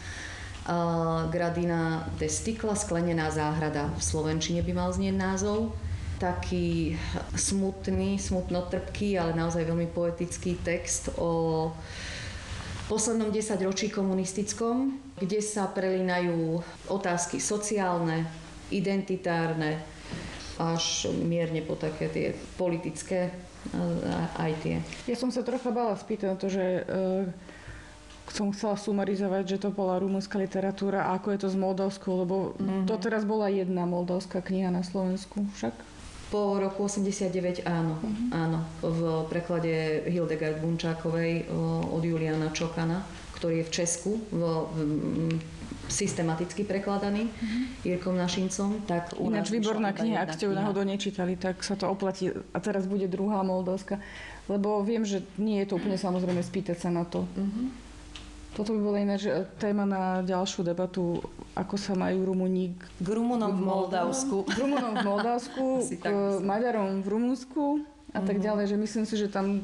[1.32, 3.88] Gradina de Stikla, sklenená záhrada.
[3.96, 5.72] V Slovenčine by mal znieť názov.
[6.18, 6.98] Taký
[7.38, 11.70] smutný, smutno trpký, ale naozaj veľmi poetický text o
[12.90, 18.26] poslednom desaťročí komunistickom, kde sa prelínajú otázky sociálne,
[18.74, 19.84] identitárne,
[20.58, 23.30] až mierne po také tie politické
[24.40, 24.76] aj tie.
[25.06, 26.84] Ja som sa trocha bala spýtať to, že e,
[28.32, 32.36] som chcela sumarizovať, že to bola rumúnska literatúra a ako je to s Moldavskou, lebo
[32.56, 32.88] mm-hmm.
[32.88, 35.76] to teraz bola jedna moldavská kniha na Slovensku však.
[36.28, 38.36] Po roku 89 áno, uh-huh.
[38.36, 38.60] áno.
[38.84, 39.00] V
[39.32, 41.48] preklade Hildegard Bunčákovej
[41.88, 43.00] od Juliana Čokana,
[43.40, 44.78] ktorý je v Česku, v, v,
[45.88, 47.88] systematicky prekladaný uh-huh.
[47.88, 48.84] Jirkom Našincom.
[48.84, 52.36] Tak u Ináč výborná kniha, ak ste ju náhodou nečítali, tak sa to oplatí.
[52.52, 54.04] A teraz bude druhá moldavská,
[54.52, 57.24] lebo viem, že nie je to úplne samozrejme spýtať sa na to.
[57.24, 57.87] Uh-huh.
[58.58, 59.30] Toto by bola ináč
[59.62, 61.22] téma na ďalšiu debatu,
[61.54, 64.38] ako sa majú Rumúni k Rumunom v Moldavsku.
[64.50, 65.66] K Rumunom v Moldavsku,
[66.02, 66.06] k
[66.42, 67.86] Maďarom v Rumunsku
[68.18, 68.44] a tak mhm.
[68.50, 69.62] ďalej, že myslím si, že tam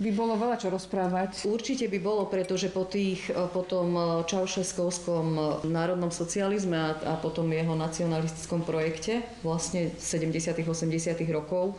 [0.00, 1.44] by bolo veľa čo rozprávať.
[1.44, 7.76] Určite by bolo, pretože po, tých, po tom Čaušeskovskom národnom socializme a, a potom jeho
[7.76, 11.76] nacionalistickom projekte vlastne 70 80 rokov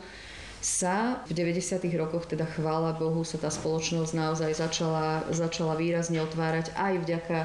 [0.63, 1.83] sa v 90.
[1.99, 7.39] rokoch, teda chvála Bohu, sa tá spoločnosť naozaj začala, začala výrazne otvárať aj vďaka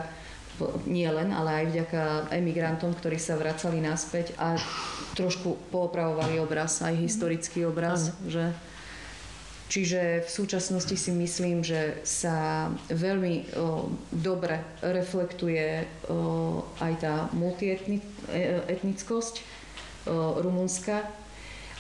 [0.91, 4.59] nie len, ale aj vďaka emigrantom, ktorí sa vracali naspäť a
[5.15, 8.15] trošku poopravovali obraz, aj historický obraz, ano.
[8.27, 8.51] že
[9.69, 19.35] Čiže v súčasnosti si myslím, že sa veľmi o, dobre reflektuje o, aj tá multietnickosť
[20.41, 21.05] Rumunska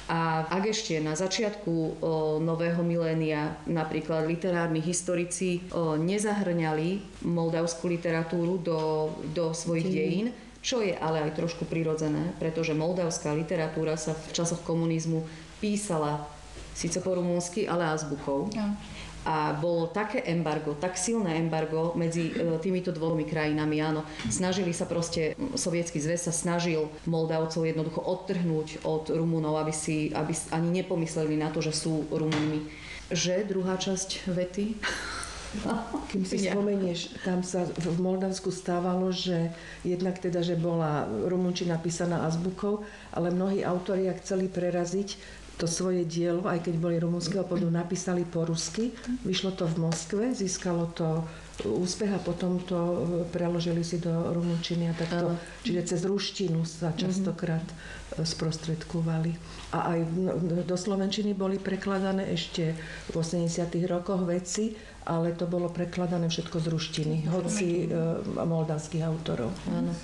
[0.08, 2.00] a ak ešte na začiatku
[2.40, 8.80] nového milénia napríklad literárni historici nezahrňali moldavskú literatúru do,
[9.36, 10.26] do svojich dejín,
[10.64, 15.28] čo je ale aj trošku prirodzené, pretože moldavská literatúra sa v časoch komunizmu
[15.60, 16.24] písala
[16.72, 18.48] síce po rumúnsky, ale azbukou.
[18.56, 18.72] Ja
[19.28, 24.00] a bolo také embargo, tak silné embargo medzi e, týmito dvomi krajinami, áno.
[24.32, 30.32] Snažili sa proste, sovietský zväz sa snažil Moldavcov jednoducho odtrhnúť od Rumunov, aby si aby
[30.48, 32.64] ani nepomysleli na to, že sú Rumunmi.
[33.12, 34.64] Že druhá časť vety?
[36.12, 42.28] Kým si spomenieš, tam sa v Moldavsku stávalo, že jednak teda, že bola rumunčina písaná
[42.28, 45.16] azbukou, ale mnohí autori, ak chceli preraziť
[45.58, 48.94] to svoje dielo, aj keď boli rumunského pôdu, napísali po rusky.
[49.26, 51.26] Vyšlo to v Moskve, získalo to
[51.66, 52.96] úspech a potom to e,
[53.34, 55.34] preložili si do rumunčiny a takto.
[55.66, 59.34] Čiže cez ruštinu sa častokrát e, sprostredkovali.
[59.74, 60.00] A aj
[60.62, 62.78] do slovenčiny boli prekladané ešte
[63.10, 63.50] v 80.
[63.90, 64.78] rokoch veci,
[65.08, 67.96] ale to bolo prekladané všetko z ruštiny, hoci e,
[68.44, 69.48] moldavských autorov.
[69.72, 69.96] Áno.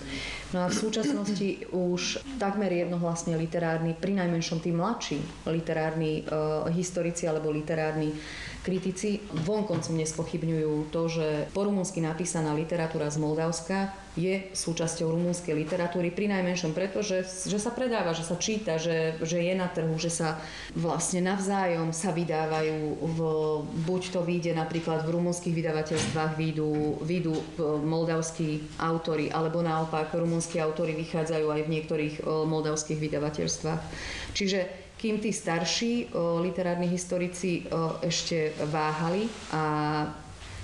[0.57, 5.21] No a v súčasnosti už takmer jednohlasne literárni, pri najmenšom tí mladší
[5.53, 6.33] literárni e,
[6.73, 8.17] historici alebo literárni
[8.65, 16.15] kritici vonkoncom nespochybňujú to, že po rumunsky napísaná literatúra z Moldavska je súčasťou rumúnskej literatúry,
[16.15, 19.91] pri najmenšom preto, že, že sa predáva, že sa číta, že, že je na trhu,
[19.99, 20.39] že sa
[20.79, 23.19] vlastne navzájom sa vydávajú, v,
[23.83, 27.43] buď to vyjde napríklad v rumúnskych vydavateľstvách, výjdu, výjdu e,
[27.83, 33.83] moldavskí autory, alebo naopak rumúnsky autory vychádzajú aj v niektorých e, moldavských vydavateľstvách.
[34.31, 39.63] Čiže kým tí starší o, literárni historici o, ešte váhali a,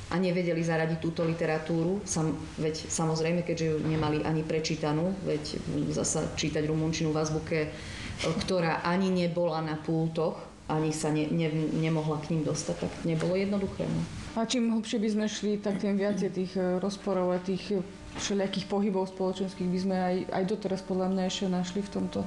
[0.08, 5.60] a nevedeli zaradiť túto literatúru, sam, veď samozrejme, keďže ju nemali ani prečítanú, veď
[5.92, 10.40] zasa čítať rumunčinu v azbuke, o, ktorá ani nebola na pultoch,
[10.72, 13.84] ani sa ne, ne, nemohla k ním dostať, tak nebolo jednoduché.
[13.84, 14.00] No.
[14.40, 17.76] A čím hlbšie by sme šli, tak tým viacej tých rozporov a tých
[18.16, 22.24] všelijakých pohybov spoločenských by sme aj, aj doteraz podľa mňa ešte našli v tomto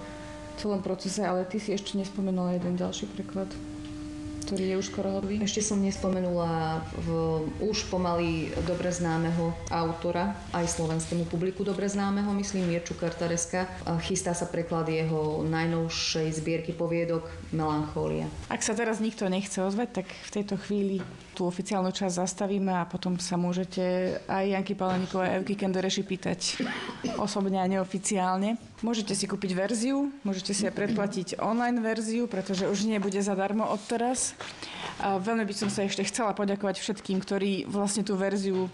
[0.59, 3.49] celom procese, ale ty si ešte nespomenula jeden ďalší preklad.
[4.43, 5.39] ktorý je už skoro hotový?
[5.41, 7.07] Ešte som nespomenula v,
[7.63, 13.65] už pomaly dobre známeho autora, aj slovenskému publiku dobre známeho, myslím Mirču Kartareska.
[14.03, 17.25] Chystá sa preklad jeho najnovšej zbierky poviedok
[17.55, 18.27] Melancólia.
[18.51, 20.99] Ak sa teraz nikto nechce ozvať, tak v tejto chvíli
[21.33, 26.39] tú oficiálnu časť zastavíme a potom sa môžete aj Janky Palaníkovej a Evky Kendereši pýtať
[27.17, 28.61] osobne a neoficiálne.
[28.85, 33.81] Môžete si kúpiť verziu, môžete si aj predplatiť online verziu, pretože už nebude zadarmo od
[33.89, 34.37] teraz.
[35.01, 38.69] A veľmi by som sa ešte chcela poďakovať všetkým, ktorí vlastne tú verziu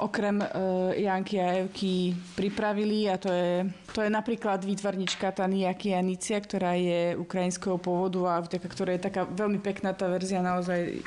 [0.00, 6.40] okrem uh, Janky a Evky pripravili a to je, to je napríklad výtvarnička Tania Kianicia,
[6.40, 11.04] ktorá je ukrajinského pôvodu a vďaka ktorej je taká veľmi pekná tá verzia naozaj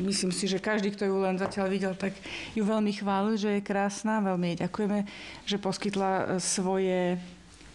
[0.00, 2.16] myslím si, že každý, kto ju len zatiaľ videl, tak
[2.56, 4.24] ju veľmi chválil, že je krásna.
[4.24, 4.98] Veľmi jej ďakujeme,
[5.44, 7.20] že poskytla svoje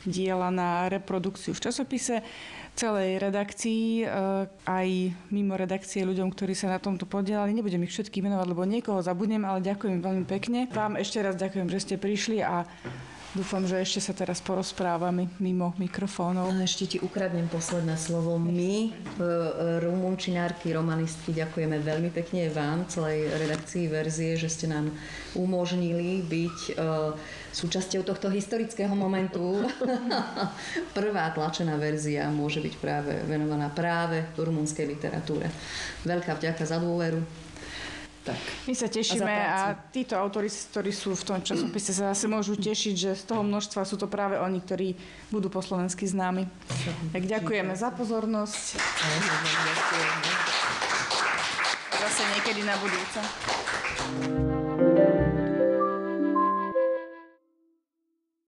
[0.08, 2.24] diela na reprodukciu v časopise
[2.78, 4.88] celej redakcii, eh, aj
[5.34, 7.58] mimo redakcie ľuďom, ktorí sa na tomto podielali.
[7.58, 10.70] Nebudem ich všetky menovať, lebo niekoho zabudnem, ale ďakujem veľmi pekne.
[10.70, 12.70] Vám ešte raz ďakujem, že ste prišli a
[13.36, 16.48] Dúfam, že ešte sa teraz porozprávame mimo mikrofónov.
[16.48, 18.40] A ešte ti ukradnem posledné slovo.
[18.40, 18.92] My, e,
[19.84, 24.96] rumunčinárky, romanistky, ďakujeme veľmi pekne vám, celej redakcii verzie, že ste nám
[25.36, 26.72] umožnili byť e,
[27.52, 29.60] súčasťou tohto historického momentu.
[30.98, 35.52] Prvá tlačená verzia môže byť práve venovaná práve rumunskej literatúre.
[36.08, 37.47] Veľká vďaka za dôveru.
[38.28, 38.68] Tak.
[38.68, 42.60] My sa tešíme a, a títo autori, ktorí sú v tom časopise, sa zase môžu
[42.60, 45.00] tešiť, že z toho množstva sú to práve oni, ktorí
[45.32, 46.44] budú po slovensky známi.
[47.16, 48.84] Tak ďakujeme za pozornosť.
[51.96, 53.20] Zase niekedy na budúce.